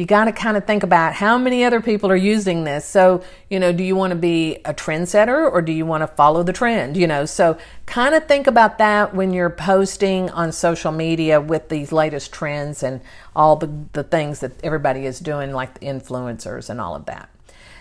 you 0.00 0.06
got 0.06 0.24
to 0.24 0.32
kind 0.32 0.56
of 0.56 0.64
think 0.64 0.82
about 0.82 1.12
how 1.12 1.36
many 1.36 1.62
other 1.62 1.82
people 1.82 2.10
are 2.10 2.16
using 2.16 2.64
this. 2.64 2.86
So, 2.86 3.22
you 3.50 3.60
know, 3.60 3.70
do 3.70 3.84
you 3.84 3.94
want 3.94 4.12
to 4.12 4.16
be 4.16 4.56
a 4.64 4.72
trendsetter 4.72 5.52
or 5.52 5.60
do 5.60 5.72
you 5.72 5.84
want 5.84 6.00
to 6.00 6.06
follow 6.06 6.42
the 6.42 6.54
trend? 6.54 6.96
You 6.96 7.06
know, 7.06 7.26
so 7.26 7.58
kind 7.84 8.14
of 8.14 8.26
think 8.26 8.46
about 8.46 8.78
that 8.78 9.14
when 9.14 9.34
you're 9.34 9.50
posting 9.50 10.30
on 10.30 10.52
social 10.52 10.90
media 10.90 11.38
with 11.38 11.68
these 11.68 11.92
latest 11.92 12.32
trends 12.32 12.82
and 12.82 13.02
all 13.36 13.56
the, 13.56 13.70
the 13.92 14.02
things 14.02 14.40
that 14.40 14.52
everybody 14.64 15.04
is 15.04 15.20
doing, 15.20 15.52
like 15.52 15.78
the 15.78 15.84
influencers 15.84 16.70
and 16.70 16.80
all 16.80 16.94
of 16.94 17.04
that. 17.04 17.28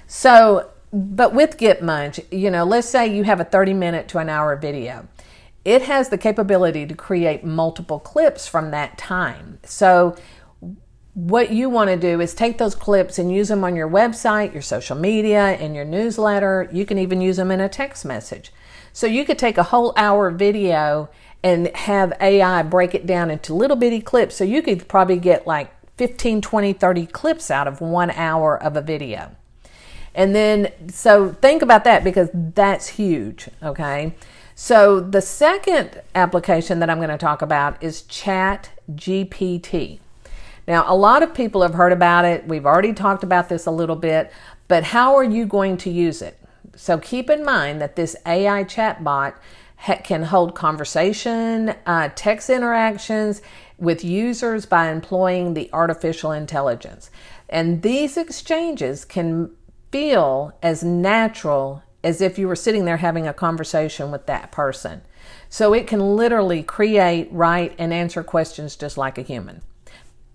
So, 0.05 0.71
but 0.91 1.33
with 1.33 1.57
Get 1.57 1.81
Munch, 1.81 2.19
you 2.31 2.51
know, 2.51 2.65
let's 2.65 2.89
say 2.89 3.07
you 3.07 3.23
have 3.23 3.39
a 3.39 3.45
30 3.45 3.73
minute 3.75 4.09
to 4.09 4.17
an 4.17 4.27
hour 4.27 4.57
video. 4.57 5.07
It 5.63 5.83
has 5.83 6.09
the 6.09 6.17
capability 6.17 6.85
to 6.85 6.95
create 6.95 7.45
multiple 7.45 7.99
clips 7.99 8.45
from 8.45 8.71
that 8.71 8.97
time. 8.97 9.59
So, 9.63 10.17
what 11.27 11.51
you 11.51 11.69
want 11.69 11.89
to 11.89 11.97
do 11.97 12.21
is 12.21 12.33
take 12.33 12.57
those 12.57 12.75
clips 12.75 13.19
and 13.19 13.33
use 13.33 13.49
them 13.49 13.63
on 13.63 13.75
your 13.75 13.89
website, 13.89 14.53
your 14.53 14.61
social 14.61 14.95
media, 14.95 15.57
in 15.57 15.75
your 15.75 15.83
newsletter. 15.83 16.69
You 16.71 16.85
can 16.85 16.97
even 16.97 17.19
use 17.19 17.38
them 17.38 17.51
in 17.51 17.59
a 17.59 17.67
text 17.67 18.05
message. 18.05 18.51
So 18.93 19.05
you 19.05 19.25
could 19.25 19.38
take 19.38 19.57
a 19.57 19.63
whole 19.63 19.93
hour 19.97 20.31
video 20.31 21.09
and 21.43 21.67
have 21.75 22.13
AI 22.21 22.63
break 22.63 22.95
it 22.95 23.05
down 23.05 23.29
into 23.29 23.53
little 23.53 23.75
bitty 23.75 24.01
clips. 24.01 24.35
So 24.35 24.43
you 24.43 24.61
could 24.61 24.88
probably 24.88 25.17
get 25.17 25.45
like 25.45 25.71
15, 25.97 26.41
20, 26.41 26.73
30 26.73 27.05
clips 27.07 27.51
out 27.51 27.67
of 27.67 27.81
one 27.81 28.11
hour 28.11 28.61
of 28.61 28.77
a 28.77 28.81
video. 28.81 29.35
And 30.15 30.33
then, 30.33 30.71
so 30.89 31.33
think 31.33 31.61
about 31.61 31.83
that 31.83 32.03
because 32.03 32.29
that's 32.33 32.88
huge, 32.88 33.49
okay? 33.61 34.13
So 34.55 34.99
the 34.99 35.21
second 35.21 36.01
application 36.15 36.79
that 36.79 36.89
I'm 36.89 36.97
going 36.97 37.09
to 37.09 37.17
talk 37.17 37.41
about 37.41 37.81
is 37.83 38.03
Chat 38.03 38.69
GPT. 38.91 39.99
Now, 40.69 40.85
a 40.88 40.95
lot 40.95 41.23
of 41.23 41.33
people 41.33 41.63
have 41.63 41.73
heard 41.73 41.91
about 41.91 42.25
it. 42.25 42.47
We've 42.47 42.67
already 42.67 42.93
talked 42.93 43.23
about 43.23 43.49
this 43.49 43.65
a 43.65 43.71
little 43.71 43.95
bit, 43.95 44.31
but 44.67 44.83
how 44.83 45.15
are 45.15 45.23
you 45.23 45.47
going 45.47 45.77
to 45.77 45.89
use 45.89 46.21
it? 46.21 46.39
So 46.75 46.99
keep 46.99 47.27
in 47.27 47.43
mind 47.43 47.81
that 47.81 47.95
this 47.95 48.15
AI 48.23 48.63
chatbot 48.65 49.33
can 50.03 50.21
hold 50.21 50.53
conversation, 50.53 51.73
uh, 51.88 52.09
text 52.15 52.51
interactions 52.51 53.41
with 53.79 54.03
users 54.03 54.67
by 54.67 54.91
employing 54.91 55.55
the 55.55 55.71
artificial 55.73 56.31
intelligence. 56.31 57.09
And 57.49 57.81
these 57.81 58.15
exchanges 58.15 59.05
can 59.05 59.49
feel 59.91 60.53
as 60.61 60.83
natural 60.83 61.81
as 62.03 62.21
if 62.21 62.38
you 62.38 62.47
were 62.47 62.55
sitting 62.55 62.85
there 62.85 62.97
having 62.97 63.27
a 63.27 63.33
conversation 63.33 64.11
with 64.11 64.27
that 64.27 64.51
person. 64.51 65.01
So 65.49 65.73
it 65.73 65.88
can 65.88 66.15
literally 66.15 66.61
create, 66.61 67.27
write, 67.31 67.73
and 67.79 67.91
answer 67.91 68.21
questions 68.21 68.75
just 68.75 68.99
like 68.99 69.17
a 69.17 69.23
human. 69.23 69.63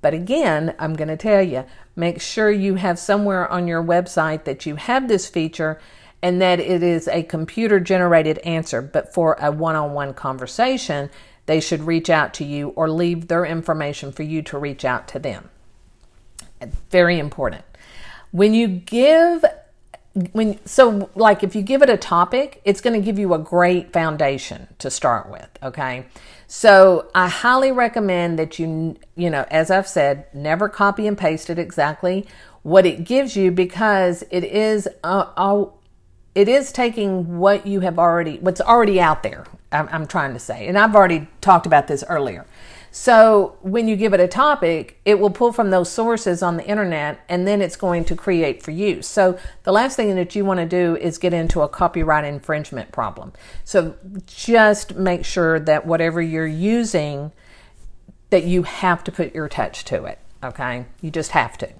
But 0.05 0.13
again, 0.13 0.75
I'm 0.79 0.93
going 0.93 1.09
to 1.09 1.17
tell 1.17 1.41
you 1.41 1.65
make 1.97 2.21
sure 2.21 2.51
you 2.51 2.75
have 2.75 2.99
somewhere 2.99 3.51
on 3.51 3.67
your 3.67 3.83
website 3.83 4.45
that 4.45 4.67
you 4.67 4.77
have 4.77 5.09
this 5.09 5.27
feature 5.27 5.81
and 6.21 6.43
that 6.43 6.61
it 6.61 6.83
is 6.83 7.09
a 7.09 7.23
computer 7.23 7.81
generated 7.81 8.37
answer. 8.41 8.83
But 8.83 9.15
for 9.15 9.39
a 9.41 9.51
one 9.51 9.77
on 9.77 9.95
one 9.95 10.13
conversation, 10.13 11.09
they 11.47 11.59
should 11.59 11.85
reach 11.85 12.11
out 12.11 12.35
to 12.35 12.45
you 12.45 12.69
or 12.77 12.91
leave 12.91 13.29
their 13.29 13.47
information 13.47 14.13
for 14.13 14.25
you 14.25 14.43
to 14.43 14.59
reach 14.59 14.85
out 14.85 15.09
to 15.09 15.19
them. 15.19 15.49
Very 16.91 17.19
important. 17.19 17.65
When 18.31 18.53
you 18.53 18.69
give 18.69 19.43
when 20.33 20.65
so 20.67 21.11
like 21.17 21.43
if 21.43 21.57
you 21.57 21.63
give 21.63 21.83
it 21.83 21.91
a 21.91 21.97
topic 21.97 22.61
it's 22.65 22.81
going 22.81 22.95
to 22.95 23.05
give 23.05 23.19
you 23.19 23.35
a 23.35 23.39
great 23.39 23.93
foundation 23.93 24.69
to 24.79 24.89
start 24.89 25.29
with 25.29 25.49
okay 25.61 26.07
so 26.55 27.11
i 27.17 27.27
highly 27.27 27.73
recommend 27.73 28.39
that 28.39 28.61
you 28.61 28.97
you 29.17 29.29
know 29.29 29.45
as 29.51 29.73
i've 29.73 29.89
said 29.89 30.25
never 30.33 30.69
copy 30.69 31.05
and 31.09 31.19
paste 31.19 31.51
it 31.51 31.59
exactly. 31.59 32.25
What 32.63 32.87
it 32.87 33.05
gives 33.05 33.37
you 33.37 33.51
because 33.51 34.23
it 34.31 34.45
is 34.45 34.89
uh, 35.03 35.65
it 36.37 36.49
is 36.49 36.71
taking 36.71 37.39
what 37.39 37.67
you 37.67 37.81
have 37.81 37.99
already 37.99 38.39
what's 38.39 38.61
already 38.61 39.01
out 39.01 39.25
there 39.25 39.45
I'm, 39.73 39.89
I'm 39.91 40.07
trying 40.07 40.33
to 40.33 40.39
say. 40.39 40.69
And 40.69 40.79
i've 40.79 40.95
already 40.95 41.27
talked 41.41 41.67
about 41.67 41.89
this 41.89 42.05
earlier 42.09 42.47
so 42.97 43.57
when 43.61 43.89
you 43.89 43.97
give 43.97 44.15
it 44.15 44.21
a 44.21 44.29
topic, 44.29 45.01
it 45.05 45.19
will 45.19 45.31
pull 45.31 45.51
from 45.51 45.71
those 45.71 45.91
sources 45.91 46.45
on 46.45 46.57
the 46.57 46.65
internet 46.65 47.25
and 47.29 47.45
then 47.45 47.61
it's 47.61 47.75
going 47.75 48.05
to 48.05 48.15
create 48.15 48.63
for 48.63 48.71
you. 48.71 49.03
So 49.03 49.37
the 49.65 49.73
last 49.73 49.97
thing 49.97 50.15
that 50.15 50.37
you 50.37 50.45
want 50.45 50.61
to 50.61 50.67
do 50.67 50.97
is 50.99 51.19
get 51.19 51.35
into 51.35 51.63
a 51.63 51.69
copyright 51.69 52.25
infringement 52.25 52.93
problem. 52.93 53.33
So 53.65 53.97
just 54.27 54.95
make 54.95 55.25
sure 55.25 55.59
that 55.59 55.85
whatever 55.85 56.23
you're 56.23 56.47
using 56.47 57.33
that 58.31 58.45
you 58.45 58.63
have 58.63 59.03
to 59.03 59.11
put 59.11 59.35
your 59.35 59.49
touch 59.49 59.85
to 59.87 60.05
it, 60.05 60.21
okay? 60.45 60.87
You 61.01 61.11
just 61.11 61.33
have 61.33 61.59
to. 61.59 61.73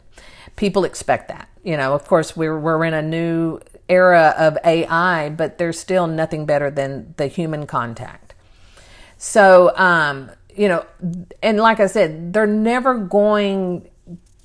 People 0.57 0.83
expect 0.83 1.29
that. 1.29 1.49
You 1.63 1.77
know, 1.77 1.95
of 1.95 2.09
course 2.09 2.37
we're 2.37 2.59
we're 2.59 2.85
in 2.85 2.93
a 2.93 3.03
new 3.03 3.61
era 3.89 4.35
of 4.37 4.59
AI, 4.65 5.31
but 5.31 5.59
there's 5.59 5.79
still 5.79 6.09
nothing 6.09 6.45
better 6.45 6.73
than 6.73 7.15
the 7.19 7.29
human 7.29 7.69
contact. 7.69 8.35
So, 9.17 9.73
um, 9.77 10.33
you 10.57 10.69
know, 10.69 10.85
and 11.43 11.59
like 11.59 11.81
I 11.81 11.87
said, 11.87 12.33
they're 12.33 12.47
never 12.47 12.95
going 12.95 13.89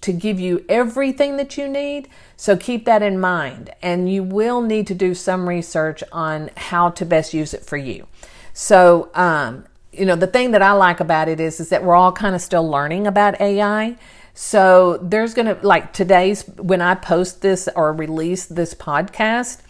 to 0.01 0.13
give 0.13 0.39
you 0.39 0.65
everything 0.69 1.37
that 1.37 1.57
you 1.57 1.67
need. 1.67 2.07
So 2.37 2.55
keep 2.55 2.85
that 2.85 3.01
in 3.01 3.19
mind. 3.19 3.71
And 3.81 4.11
you 4.11 4.23
will 4.23 4.61
need 4.61 4.87
to 4.87 4.95
do 4.95 5.13
some 5.13 5.47
research 5.47 6.03
on 6.11 6.49
how 6.55 6.89
to 6.91 7.05
best 7.05 7.33
use 7.33 7.53
it 7.53 7.65
for 7.65 7.77
you. 7.77 8.07
So, 8.53 9.09
um, 9.13 9.65
you 9.91 10.05
know, 10.05 10.15
the 10.15 10.27
thing 10.27 10.51
that 10.51 10.61
I 10.61 10.71
like 10.71 10.99
about 10.99 11.27
it 11.27 11.39
is, 11.39 11.59
is 11.59 11.69
that 11.69 11.83
we're 11.83 11.95
all 11.95 12.11
kind 12.11 12.35
of 12.35 12.41
still 12.41 12.67
learning 12.67 13.07
about 13.07 13.39
AI. 13.41 13.97
So 14.33 14.97
there's 15.01 15.33
going 15.33 15.47
to, 15.47 15.57
like 15.67 15.91
today's, 15.91 16.47
when 16.47 16.81
I 16.81 16.95
post 16.95 17.41
this 17.41 17.67
or 17.75 17.91
release 17.91 18.45
this 18.45 18.73
podcast, 18.73 19.61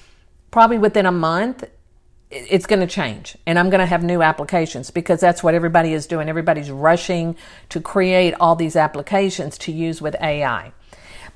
probably 0.52 0.78
within 0.78 1.06
a 1.06 1.12
month, 1.12 1.64
it's 2.32 2.68
going 2.68 2.80
to 2.80 2.88
change 2.88 3.36
and 3.48 3.58
I'm 3.58 3.70
going 3.70 3.80
to 3.80 3.86
have 3.86 4.04
new 4.04 4.22
applications 4.22 4.92
because 4.92 5.20
that's 5.20 5.42
what 5.42 5.56
everybody 5.56 5.94
is 5.94 6.06
doing. 6.06 6.30
Everybody's 6.30 6.70
rushing 6.70 7.36
to 7.70 7.82
create 7.82 8.36
all 8.40 8.56
these 8.56 8.76
applications 8.76 9.58
to 9.60 9.72
use 9.72 10.02
with 10.02 10.16
AI. 10.22 10.72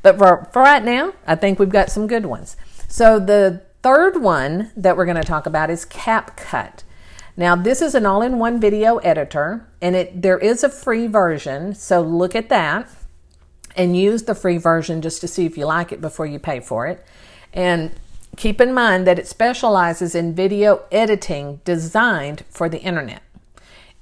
But 0.04 0.18
for, 0.18 0.48
for 0.52 0.62
right 0.62 0.84
now, 0.84 1.14
I 1.26 1.36
think 1.36 1.58
we've 1.58 1.70
got 1.70 1.90
some 1.90 2.08
good 2.08 2.26
ones. 2.26 2.56
So 2.88 3.20
the 3.20 3.64
third 3.82 4.22
one 4.22 4.72
that 4.78 4.96
we're 4.96 5.06
going 5.06 5.18
to 5.18 5.24
talk 5.24 5.46
about 5.46 5.70
is 5.70 5.86
CapCut. 5.86 6.84
Now, 7.36 7.56
this 7.56 7.82
is 7.82 7.96
an 7.96 8.06
all-in-one 8.06 8.60
video 8.60 8.98
editor, 8.98 9.68
and 9.82 9.96
it 9.96 10.22
there 10.22 10.38
is 10.38 10.64
a 10.64 10.70
free 10.70 11.08
version, 11.08 11.74
so 11.74 12.00
look 12.00 12.36
at 12.36 12.50
that 12.50 12.88
and 13.76 13.98
use 13.98 14.24
the 14.24 14.36
free 14.36 14.58
version 14.58 15.02
just 15.02 15.20
to 15.22 15.28
see 15.28 15.46
if 15.46 15.58
you 15.58 15.66
like 15.66 15.92
it 15.92 16.00
before 16.00 16.28
you 16.28 16.38
pay 16.38 16.60
for 16.60 16.86
it. 16.86 17.04
And 17.52 17.92
keep 18.36 18.60
in 18.60 18.74
mind 18.74 19.06
that 19.08 19.20
it 19.20 19.28
specializes 19.28 20.16
in 20.16 20.34
video 20.34 20.84
editing 20.92 21.62
designed 21.66 22.44
for 22.50 22.68
the 22.70 22.82
internet. 22.82 23.22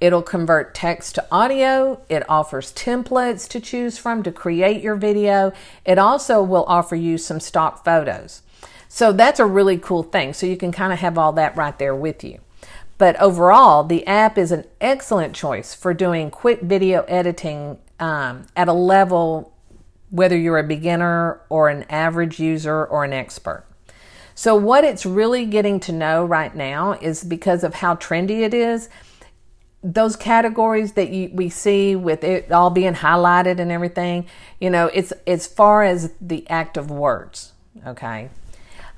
It'll 0.00 0.22
convert 0.22 0.74
text 0.74 1.14
to 1.14 1.26
audio. 1.30 2.00
It 2.08 2.28
offers 2.28 2.72
templates 2.72 3.48
to 3.50 3.60
choose 3.60 3.98
from 3.98 4.24
to 4.24 4.32
create 4.32 4.82
your 4.82 4.96
video. 4.96 5.52
It 5.84 5.96
also 5.96 6.42
will 6.42 6.64
offer 6.66 6.96
you 6.96 7.18
some 7.18 7.38
stock 7.38 7.84
photos. 7.84 8.42
So 8.88 9.12
that's 9.12 9.38
a 9.38 9.46
really 9.46 9.78
cool 9.78 10.02
thing. 10.02 10.32
So 10.32 10.44
you 10.44 10.56
can 10.56 10.72
kind 10.72 10.92
of 10.92 10.98
have 10.98 11.16
all 11.16 11.32
that 11.34 11.56
right 11.56 11.78
there 11.78 11.94
with 11.94 12.24
you. 12.24 12.40
But 12.98 13.14
overall, 13.20 13.84
the 13.84 14.06
app 14.06 14.36
is 14.36 14.52
an 14.52 14.64
excellent 14.80 15.34
choice 15.34 15.72
for 15.74 15.94
doing 15.94 16.30
quick 16.30 16.60
video 16.62 17.02
editing 17.02 17.78
um, 18.00 18.46
at 18.56 18.68
a 18.68 18.72
level, 18.72 19.52
whether 20.10 20.36
you're 20.36 20.58
a 20.58 20.64
beginner 20.64 21.40
or 21.48 21.68
an 21.68 21.84
average 21.84 22.40
user 22.40 22.84
or 22.84 23.04
an 23.04 23.12
expert. 23.12 23.64
So, 24.34 24.54
what 24.56 24.84
it's 24.84 25.04
really 25.04 25.46
getting 25.46 25.80
to 25.80 25.92
know 25.92 26.24
right 26.24 26.54
now 26.54 26.92
is 26.92 27.24
because 27.24 27.64
of 27.64 27.74
how 27.74 27.96
trendy 27.96 28.40
it 28.42 28.54
is 28.54 28.88
those 29.82 30.14
categories 30.14 30.92
that 30.92 31.10
you, 31.10 31.30
we 31.32 31.48
see 31.48 31.96
with 31.96 32.22
it 32.22 32.52
all 32.52 32.70
being 32.70 32.94
highlighted 32.94 33.58
and 33.58 33.72
everything, 33.72 34.26
you 34.60 34.70
know, 34.70 34.86
it's 34.86 35.12
as 35.26 35.46
far 35.46 35.82
as 35.82 36.12
the 36.20 36.48
act 36.48 36.76
of 36.76 36.90
words. 36.90 37.52
Okay. 37.86 38.30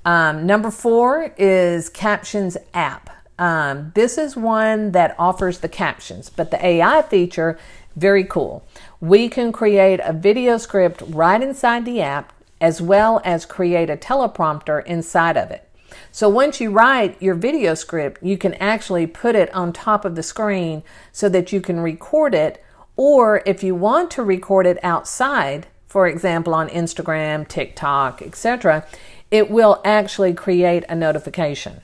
Um, 0.05 0.47
number 0.47 0.71
four 0.71 1.35
is 1.39 1.89
Captions 1.89 2.59
app. 2.75 3.11
Um, 3.39 3.93
this 3.95 4.19
is 4.19 4.37
one 4.37 4.93
that 4.93 5.17
offers 5.19 5.61
the 5.61 5.69
captions, 5.69 6.29
but 6.29 6.51
the 6.51 6.65
AI 6.65 7.03
feature, 7.03 7.59
very 7.97 8.25
cool. 8.25 8.67
We 9.01 9.29
can 9.29 9.51
create 9.53 10.01
a 10.05 10.13
video 10.13 10.59
script 10.59 11.03
right 11.09 11.43
inside 11.43 11.85
the 11.87 12.03
app 12.03 12.34
as 12.65 12.81
well 12.81 13.21
as 13.27 13.45
create 13.45 13.91
a 13.91 13.97
teleprompter 13.97 14.83
inside 14.87 15.37
of 15.37 15.51
it. 15.51 15.69
So 16.11 16.31
once 16.31 16.63
you 16.63 16.71
write 16.71 17.21
your 17.21 17.35
video 17.35 17.75
script, 17.75 18.23
you 18.23 18.39
can 18.39 18.55
actually 18.55 19.07
put 19.07 19.37
it 19.37 19.55
on 19.55 19.71
top 19.71 20.07
of 20.07 20.15
the 20.15 20.23
screen 20.23 20.83
so 21.13 21.29
that 21.29 21.53
you 21.53 21.61
can 21.61 21.79
record 21.81 22.35
it. 22.35 22.65
Or 22.97 23.43
if 23.45 23.63
you 23.63 23.75
want 23.75 24.11
to 24.13 24.23
record 24.23 24.65
it 24.67 24.79
outside, 24.83 25.67
for 25.89 26.09
example, 26.09 26.55
on 26.55 26.71
Instagram, 26.71 27.47
TikTok, 27.47 28.23
etc., 28.23 28.87
it 29.31 29.51
will 29.51 29.83
actually 29.85 30.33
create 30.33 30.85
a 30.89 30.95
notification. 30.95 31.83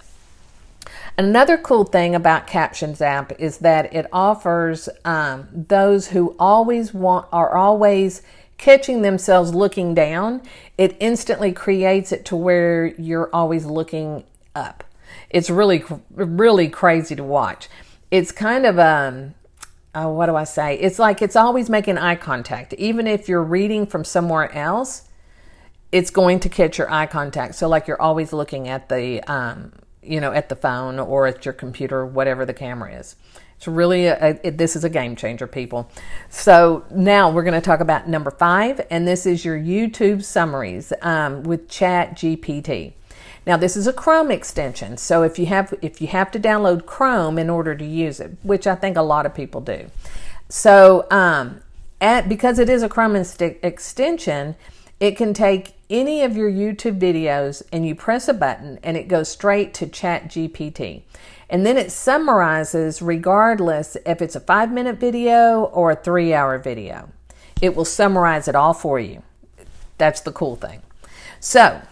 Another 1.18 1.58
cool 1.58 1.84
thing 1.84 2.14
about 2.14 2.46
Captions 2.46 3.02
app 3.02 3.38
is 3.38 3.58
that 3.58 3.92
it 3.92 4.06
offers 4.14 4.88
um, 5.04 5.46
those 5.52 6.08
who 6.08 6.34
always 6.38 6.94
want 6.94 7.28
are 7.32 7.54
always 7.54 8.22
catching 8.60 9.00
themselves 9.00 9.54
looking 9.54 9.94
down, 9.94 10.42
it 10.76 10.94
instantly 11.00 11.50
creates 11.50 12.12
it 12.12 12.26
to 12.26 12.36
where 12.36 12.88
you're 12.98 13.30
always 13.32 13.64
looking 13.64 14.22
up. 14.54 14.84
It's 15.30 15.48
really, 15.48 15.82
really 16.10 16.68
crazy 16.68 17.16
to 17.16 17.24
watch. 17.24 17.68
It's 18.10 18.30
kind 18.30 18.66
of 18.66 18.78
um, 18.78 19.34
oh, 19.94 20.10
what 20.10 20.26
do 20.26 20.36
I 20.36 20.44
say? 20.44 20.78
It's 20.78 20.98
like 20.98 21.22
it's 21.22 21.36
always 21.36 21.70
making 21.70 21.96
eye 21.96 22.16
contact, 22.16 22.74
even 22.74 23.06
if 23.06 23.28
you're 23.28 23.42
reading 23.42 23.86
from 23.86 24.04
somewhere 24.04 24.52
else. 24.54 25.08
It's 25.90 26.10
going 26.10 26.38
to 26.40 26.48
catch 26.48 26.78
your 26.78 26.92
eye 26.92 27.06
contact. 27.06 27.56
So, 27.56 27.66
like 27.66 27.88
you're 27.88 28.00
always 28.00 28.32
looking 28.32 28.68
at 28.68 28.88
the, 28.90 29.22
um, 29.22 29.72
you 30.02 30.20
know, 30.20 30.32
at 30.32 30.48
the 30.50 30.54
phone 30.54 31.00
or 31.00 31.26
at 31.26 31.44
your 31.44 31.54
computer, 31.54 32.06
whatever 32.06 32.44
the 32.44 32.54
camera 32.54 32.92
is. 32.92 33.16
It's 33.60 33.68
really, 33.68 34.06
a, 34.06 34.40
it, 34.42 34.56
this 34.56 34.74
is 34.74 34.84
a 34.84 34.88
game 34.88 35.14
changer, 35.16 35.46
people. 35.46 35.90
So 36.30 36.82
now 36.90 37.30
we're 37.30 37.42
going 37.42 37.52
to 37.52 37.60
talk 37.60 37.80
about 37.80 38.08
number 38.08 38.30
five, 38.30 38.80
and 38.88 39.06
this 39.06 39.26
is 39.26 39.44
your 39.44 39.58
YouTube 39.58 40.24
summaries 40.24 40.94
um, 41.02 41.42
with 41.42 41.68
Chat 41.68 42.16
GPT. 42.16 42.94
Now 43.46 43.58
this 43.58 43.76
is 43.76 43.86
a 43.86 43.92
Chrome 43.92 44.30
extension, 44.30 44.96
so 44.96 45.24
if 45.24 45.38
you 45.38 45.44
have 45.46 45.74
if 45.82 46.00
you 46.00 46.06
have 46.06 46.30
to 46.30 46.40
download 46.40 46.86
Chrome 46.86 47.38
in 47.38 47.50
order 47.50 47.74
to 47.74 47.84
use 47.84 48.18
it, 48.18 48.38
which 48.42 48.66
I 48.66 48.74
think 48.74 48.96
a 48.96 49.02
lot 49.02 49.26
of 49.26 49.34
people 49.34 49.60
do, 49.60 49.90
so 50.48 51.06
um, 51.10 51.60
at 52.00 52.30
because 52.30 52.58
it 52.58 52.70
is 52.70 52.82
a 52.82 52.88
Chrome 52.88 53.14
extension, 53.14 54.56
it 55.00 55.18
can 55.18 55.34
take 55.34 55.74
any 55.90 56.22
of 56.22 56.34
your 56.34 56.50
YouTube 56.50 56.98
videos 56.98 57.62
and 57.70 57.86
you 57.86 57.94
press 57.94 58.26
a 58.26 58.32
button 58.34 58.78
and 58.82 58.96
it 58.96 59.08
goes 59.08 59.28
straight 59.28 59.74
to 59.74 59.86
Chat 59.86 60.28
GPT. 60.28 61.02
And 61.50 61.66
then 61.66 61.76
it 61.76 61.90
summarizes 61.90 63.02
regardless 63.02 63.96
if 64.06 64.22
it's 64.22 64.36
a 64.36 64.40
five 64.40 64.70
minute 64.72 64.96
video 64.96 65.64
or 65.64 65.90
a 65.90 65.96
three 65.96 66.32
hour 66.32 66.56
video. 66.58 67.10
It 67.60 67.74
will 67.74 67.84
summarize 67.84 68.48
it 68.48 68.54
all 68.54 68.72
for 68.72 68.98
you. 68.98 69.22
That's 69.98 70.20
the 70.20 70.32
cool 70.32 70.56
thing. 70.56 70.80
So, 71.40 71.82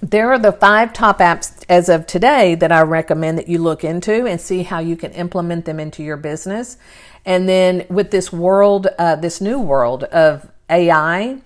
there 0.00 0.30
are 0.32 0.38
the 0.38 0.52
five 0.52 0.92
top 0.92 1.18
apps 1.18 1.64
as 1.68 1.88
of 1.88 2.06
today 2.06 2.54
that 2.54 2.70
I 2.70 2.82
recommend 2.82 3.36
that 3.36 3.48
you 3.48 3.58
look 3.58 3.82
into 3.82 4.26
and 4.26 4.40
see 4.40 4.62
how 4.62 4.78
you 4.78 4.96
can 4.96 5.10
implement 5.12 5.64
them 5.64 5.80
into 5.80 6.04
your 6.04 6.16
business. 6.16 6.78
And 7.26 7.48
then 7.48 7.84
with 7.90 8.12
this 8.12 8.32
world, 8.32 8.86
uh, 8.96 9.16
this 9.16 9.40
new 9.40 9.58
world 9.58 10.04
of 10.04 10.48
AI, 10.70 11.38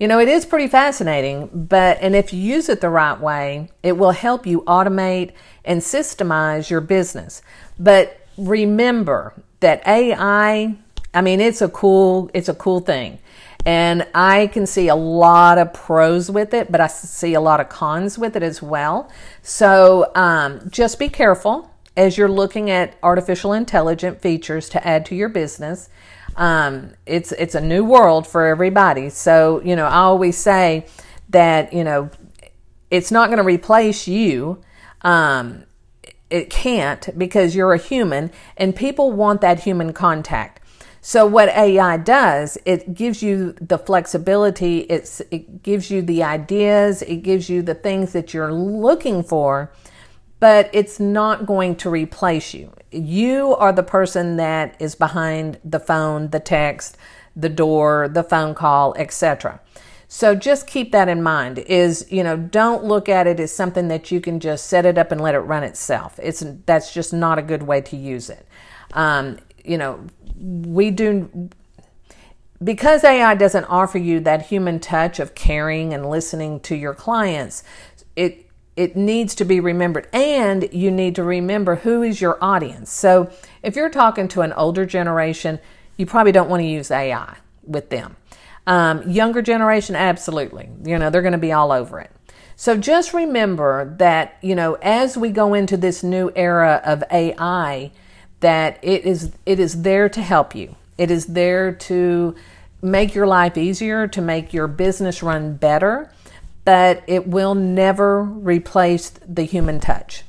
you 0.00 0.08
know, 0.08 0.18
it 0.18 0.28
is 0.28 0.46
pretty 0.46 0.66
fascinating, 0.66 1.50
but, 1.52 1.98
and 2.00 2.16
if 2.16 2.32
you 2.32 2.40
use 2.40 2.70
it 2.70 2.80
the 2.80 2.88
right 2.88 3.20
way, 3.20 3.68
it 3.82 3.98
will 3.98 4.12
help 4.12 4.46
you 4.46 4.62
automate 4.62 5.32
and 5.62 5.82
systemize 5.82 6.70
your 6.70 6.80
business. 6.80 7.42
But 7.78 8.18
remember 8.38 9.34
that 9.60 9.86
AI, 9.86 10.74
I 11.12 11.20
mean, 11.20 11.40
it's 11.40 11.60
a 11.60 11.68
cool, 11.68 12.30
it's 12.32 12.48
a 12.48 12.54
cool 12.54 12.80
thing. 12.80 13.18
And 13.66 14.06
I 14.14 14.46
can 14.46 14.66
see 14.66 14.88
a 14.88 14.94
lot 14.94 15.58
of 15.58 15.74
pros 15.74 16.30
with 16.30 16.54
it, 16.54 16.72
but 16.72 16.80
I 16.80 16.86
see 16.86 17.34
a 17.34 17.40
lot 17.42 17.60
of 17.60 17.68
cons 17.68 18.16
with 18.16 18.36
it 18.36 18.42
as 18.42 18.62
well. 18.62 19.10
So 19.42 20.12
um, 20.14 20.62
just 20.70 20.98
be 20.98 21.10
careful 21.10 21.70
as 21.94 22.16
you're 22.16 22.30
looking 22.30 22.70
at 22.70 22.94
artificial 23.02 23.52
intelligent 23.52 24.22
features 24.22 24.70
to 24.70 24.86
add 24.86 25.04
to 25.06 25.14
your 25.14 25.28
business. 25.28 25.90
Um, 26.36 26.94
it's 27.06 27.32
it's 27.32 27.54
a 27.54 27.60
new 27.60 27.84
world 27.84 28.26
for 28.26 28.46
everybody. 28.46 29.10
So 29.10 29.60
you 29.64 29.76
know, 29.76 29.86
I 29.86 29.98
always 29.98 30.36
say 30.36 30.86
that 31.30 31.72
you 31.72 31.84
know 31.84 32.10
it's 32.90 33.10
not 33.10 33.28
going 33.28 33.38
to 33.38 33.44
replace 33.44 34.08
you. 34.08 34.62
Um, 35.02 35.64
it 36.28 36.50
can't 36.50 37.08
because 37.18 37.54
you're 37.54 37.72
a 37.72 37.78
human, 37.78 38.30
and 38.56 38.74
people 38.74 39.12
want 39.12 39.40
that 39.40 39.60
human 39.60 39.92
contact. 39.92 40.60
So 41.02 41.24
what 41.26 41.48
AI 41.48 41.96
does, 41.96 42.58
it 42.66 42.92
gives 42.94 43.22
you 43.22 43.54
the 43.60 43.78
flexibility. 43.78 44.80
It's 44.80 45.20
it 45.30 45.62
gives 45.62 45.90
you 45.90 46.02
the 46.02 46.22
ideas. 46.22 47.02
It 47.02 47.22
gives 47.22 47.48
you 47.48 47.62
the 47.62 47.74
things 47.74 48.12
that 48.12 48.34
you're 48.34 48.52
looking 48.52 49.22
for 49.22 49.72
but 50.40 50.70
it's 50.72 50.98
not 50.98 51.46
going 51.46 51.76
to 51.76 51.90
replace 51.90 52.54
you. 52.54 52.72
You 52.90 53.54
are 53.56 53.72
the 53.72 53.82
person 53.82 54.36
that 54.38 54.74
is 54.80 54.94
behind 54.94 55.58
the 55.64 55.78
phone, 55.78 56.30
the 56.30 56.40
text, 56.40 56.96
the 57.36 57.48
door, 57.48 58.08
the 58.08 58.24
phone 58.24 58.54
call, 58.54 58.94
etc. 58.96 59.60
So 60.08 60.34
just 60.34 60.66
keep 60.66 60.90
that 60.90 61.08
in 61.08 61.22
mind 61.22 61.60
is, 61.60 62.04
you 62.10 62.24
know, 62.24 62.36
don't 62.36 62.82
look 62.82 63.08
at 63.08 63.28
it 63.28 63.38
as 63.38 63.52
something 63.54 63.86
that 63.88 64.10
you 64.10 64.20
can 64.20 64.40
just 64.40 64.66
set 64.66 64.84
it 64.84 64.98
up 64.98 65.12
and 65.12 65.20
let 65.20 65.36
it 65.36 65.40
run 65.40 65.62
itself. 65.62 66.18
It's 66.20 66.44
that's 66.66 66.92
just 66.92 67.12
not 67.12 67.38
a 67.38 67.42
good 67.42 67.62
way 67.62 67.80
to 67.82 67.96
use 67.96 68.28
it. 68.28 68.44
Um, 68.92 69.38
you 69.64 69.78
know, 69.78 70.04
we 70.36 70.90
do 70.90 71.50
because 72.62 73.04
AI 73.04 73.34
doesn't 73.36 73.64
offer 73.66 73.98
you 73.98 74.20
that 74.20 74.46
human 74.46 74.80
touch 74.80 75.20
of 75.20 75.34
caring 75.34 75.94
and 75.94 76.10
listening 76.10 76.60
to 76.60 76.74
your 76.74 76.92
clients, 76.92 77.62
it 78.16 78.49
it 78.80 78.96
needs 78.96 79.34
to 79.34 79.44
be 79.44 79.60
remembered 79.60 80.08
and 80.10 80.66
you 80.72 80.90
need 80.90 81.14
to 81.14 81.22
remember 81.22 81.76
who 81.76 82.02
is 82.02 82.18
your 82.18 82.42
audience. 82.42 82.90
So 82.90 83.30
if 83.62 83.76
you're 83.76 83.90
talking 83.90 84.26
to 84.28 84.40
an 84.40 84.54
older 84.54 84.86
generation, 84.86 85.58
you 85.98 86.06
probably 86.06 86.32
don't 86.32 86.48
want 86.48 86.62
to 86.62 86.66
use 86.66 86.90
AI 86.90 87.36
with 87.62 87.90
them. 87.90 88.16
Um, 88.66 89.06
younger 89.06 89.42
generation, 89.42 89.96
absolutely. 89.96 90.70
You 90.82 90.98
know, 90.98 91.10
they're 91.10 91.20
going 91.20 91.32
to 91.32 91.38
be 91.38 91.52
all 91.52 91.72
over 91.72 92.00
it. 92.00 92.10
So 92.56 92.78
just 92.78 93.12
remember 93.12 93.94
that, 93.98 94.38
you 94.40 94.54
know, 94.54 94.78
as 94.80 95.14
we 95.14 95.28
go 95.28 95.52
into 95.52 95.76
this 95.76 96.02
new 96.02 96.32
era 96.34 96.80
of 96.82 97.04
AI, 97.12 97.90
that 98.40 98.78
it 98.80 99.04
is 99.04 99.32
it 99.44 99.60
is 99.60 99.82
there 99.82 100.08
to 100.08 100.22
help 100.22 100.54
you. 100.54 100.74
It 100.96 101.10
is 101.10 101.26
there 101.26 101.72
to 101.72 102.34
make 102.80 103.14
your 103.14 103.26
life 103.26 103.58
easier, 103.58 104.08
to 104.08 104.22
make 104.22 104.54
your 104.54 104.68
business 104.68 105.22
run 105.22 105.56
better 105.56 106.10
but 106.64 107.02
it 107.06 107.26
will 107.26 107.54
never 107.54 108.22
replace 108.22 109.10
the 109.10 109.42
human 109.42 109.80
touch. 109.80 110.24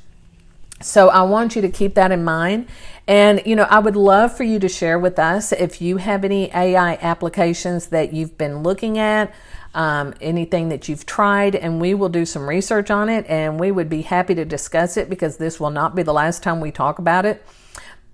So 0.80 1.08
I 1.08 1.22
want 1.22 1.54
you 1.54 1.62
to 1.62 1.68
keep 1.68 1.94
that 1.94 2.10
in 2.10 2.24
mind. 2.24 2.66
And, 3.06 3.42
you 3.44 3.56
know, 3.56 3.64
I 3.64 3.78
would 3.78 3.96
love 3.96 4.36
for 4.36 4.44
you 4.44 4.58
to 4.60 4.68
share 4.68 4.98
with 4.98 5.18
us 5.18 5.52
if 5.52 5.80
you 5.80 5.96
have 5.96 6.24
any 6.24 6.50
AI 6.52 6.98
applications 7.00 7.86
that 7.88 8.12
you've 8.12 8.38
been 8.38 8.62
looking 8.62 8.98
at, 8.98 9.32
um, 9.74 10.14
anything 10.20 10.68
that 10.68 10.88
you've 10.88 11.06
tried, 11.06 11.54
and 11.54 11.80
we 11.80 11.94
will 11.94 12.08
do 12.08 12.24
some 12.24 12.48
research 12.48 12.90
on 12.90 13.08
it 13.08 13.26
and 13.28 13.58
we 13.58 13.70
would 13.70 13.88
be 13.88 14.02
happy 14.02 14.34
to 14.34 14.44
discuss 14.44 14.96
it 14.96 15.08
because 15.08 15.36
this 15.36 15.58
will 15.58 15.70
not 15.70 15.94
be 15.94 16.02
the 16.02 16.12
last 16.12 16.42
time 16.42 16.60
we 16.60 16.70
talk 16.70 16.98
about 16.98 17.24
it. 17.24 17.44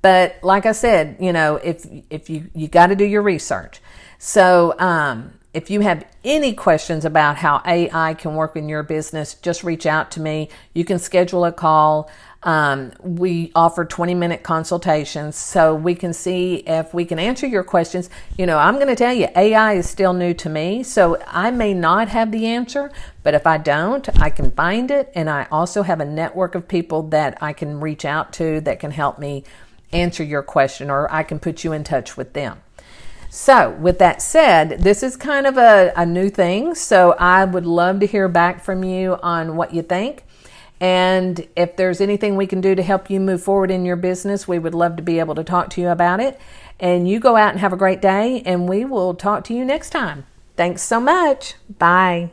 But 0.00 0.38
like 0.42 0.64
I 0.64 0.72
said, 0.72 1.16
you 1.20 1.32
know, 1.32 1.56
if 1.56 1.84
if 2.08 2.30
you 2.30 2.48
you 2.54 2.68
got 2.68 2.86
to 2.86 2.96
do 2.96 3.04
your 3.04 3.22
research. 3.22 3.80
So 4.18 4.78
um, 4.78 5.37
if 5.58 5.70
you 5.70 5.80
have 5.80 6.06
any 6.22 6.52
questions 6.52 7.04
about 7.04 7.36
how 7.36 7.60
AI 7.66 8.14
can 8.14 8.36
work 8.36 8.54
in 8.54 8.68
your 8.68 8.84
business, 8.84 9.34
just 9.34 9.64
reach 9.64 9.86
out 9.86 10.12
to 10.12 10.20
me. 10.20 10.50
You 10.72 10.84
can 10.84 11.00
schedule 11.00 11.44
a 11.44 11.50
call. 11.50 12.08
Um, 12.44 12.92
we 13.00 13.50
offer 13.56 13.84
20 13.84 14.14
minute 14.14 14.44
consultations 14.44 15.34
so 15.34 15.74
we 15.74 15.96
can 15.96 16.12
see 16.12 16.62
if 16.64 16.94
we 16.94 17.04
can 17.04 17.18
answer 17.18 17.44
your 17.44 17.64
questions. 17.64 18.08
You 18.36 18.46
know, 18.46 18.56
I'm 18.56 18.76
going 18.76 18.86
to 18.86 18.94
tell 18.94 19.12
you, 19.12 19.26
AI 19.34 19.72
is 19.72 19.90
still 19.90 20.12
new 20.12 20.32
to 20.34 20.48
me, 20.48 20.84
so 20.84 21.20
I 21.26 21.50
may 21.50 21.74
not 21.74 22.06
have 22.06 22.30
the 22.30 22.46
answer, 22.46 22.92
but 23.24 23.34
if 23.34 23.44
I 23.44 23.58
don't, 23.58 24.08
I 24.22 24.30
can 24.30 24.52
find 24.52 24.92
it. 24.92 25.10
And 25.16 25.28
I 25.28 25.48
also 25.50 25.82
have 25.82 25.98
a 25.98 26.04
network 26.04 26.54
of 26.54 26.68
people 26.68 27.02
that 27.08 27.36
I 27.42 27.52
can 27.52 27.80
reach 27.80 28.04
out 28.04 28.32
to 28.34 28.60
that 28.60 28.78
can 28.78 28.92
help 28.92 29.18
me 29.18 29.42
answer 29.92 30.22
your 30.22 30.44
question, 30.44 30.88
or 30.88 31.12
I 31.12 31.24
can 31.24 31.40
put 31.40 31.64
you 31.64 31.72
in 31.72 31.82
touch 31.82 32.16
with 32.16 32.32
them. 32.34 32.60
So, 33.30 33.70
with 33.70 33.98
that 33.98 34.22
said, 34.22 34.80
this 34.80 35.02
is 35.02 35.16
kind 35.16 35.46
of 35.46 35.58
a, 35.58 35.92
a 35.94 36.06
new 36.06 36.30
thing. 36.30 36.74
So, 36.74 37.12
I 37.18 37.44
would 37.44 37.66
love 37.66 38.00
to 38.00 38.06
hear 38.06 38.28
back 38.28 38.64
from 38.64 38.82
you 38.84 39.18
on 39.22 39.56
what 39.56 39.74
you 39.74 39.82
think. 39.82 40.24
And 40.80 41.46
if 41.56 41.76
there's 41.76 42.00
anything 42.00 42.36
we 42.36 42.46
can 42.46 42.60
do 42.60 42.74
to 42.74 42.82
help 42.82 43.10
you 43.10 43.20
move 43.20 43.42
forward 43.42 43.70
in 43.70 43.84
your 43.84 43.96
business, 43.96 44.46
we 44.46 44.58
would 44.58 44.74
love 44.74 44.96
to 44.96 45.02
be 45.02 45.18
able 45.18 45.34
to 45.34 45.44
talk 45.44 45.70
to 45.70 45.80
you 45.80 45.88
about 45.88 46.20
it. 46.20 46.40
And 46.80 47.08
you 47.08 47.18
go 47.18 47.36
out 47.36 47.50
and 47.50 47.60
have 47.60 47.72
a 47.72 47.76
great 47.76 48.00
day, 48.00 48.42
and 48.46 48.68
we 48.68 48.84
will 48.84 49.14
talk 49.14 49.44
to 49.44 49.54
you 49.54 49.64
next 49.64 49.90
time. 49.90 50.24
Thanks 50.56 50.82
so 50.82 51.00
much. 51.00 51.54
Bye. 51.78 52.30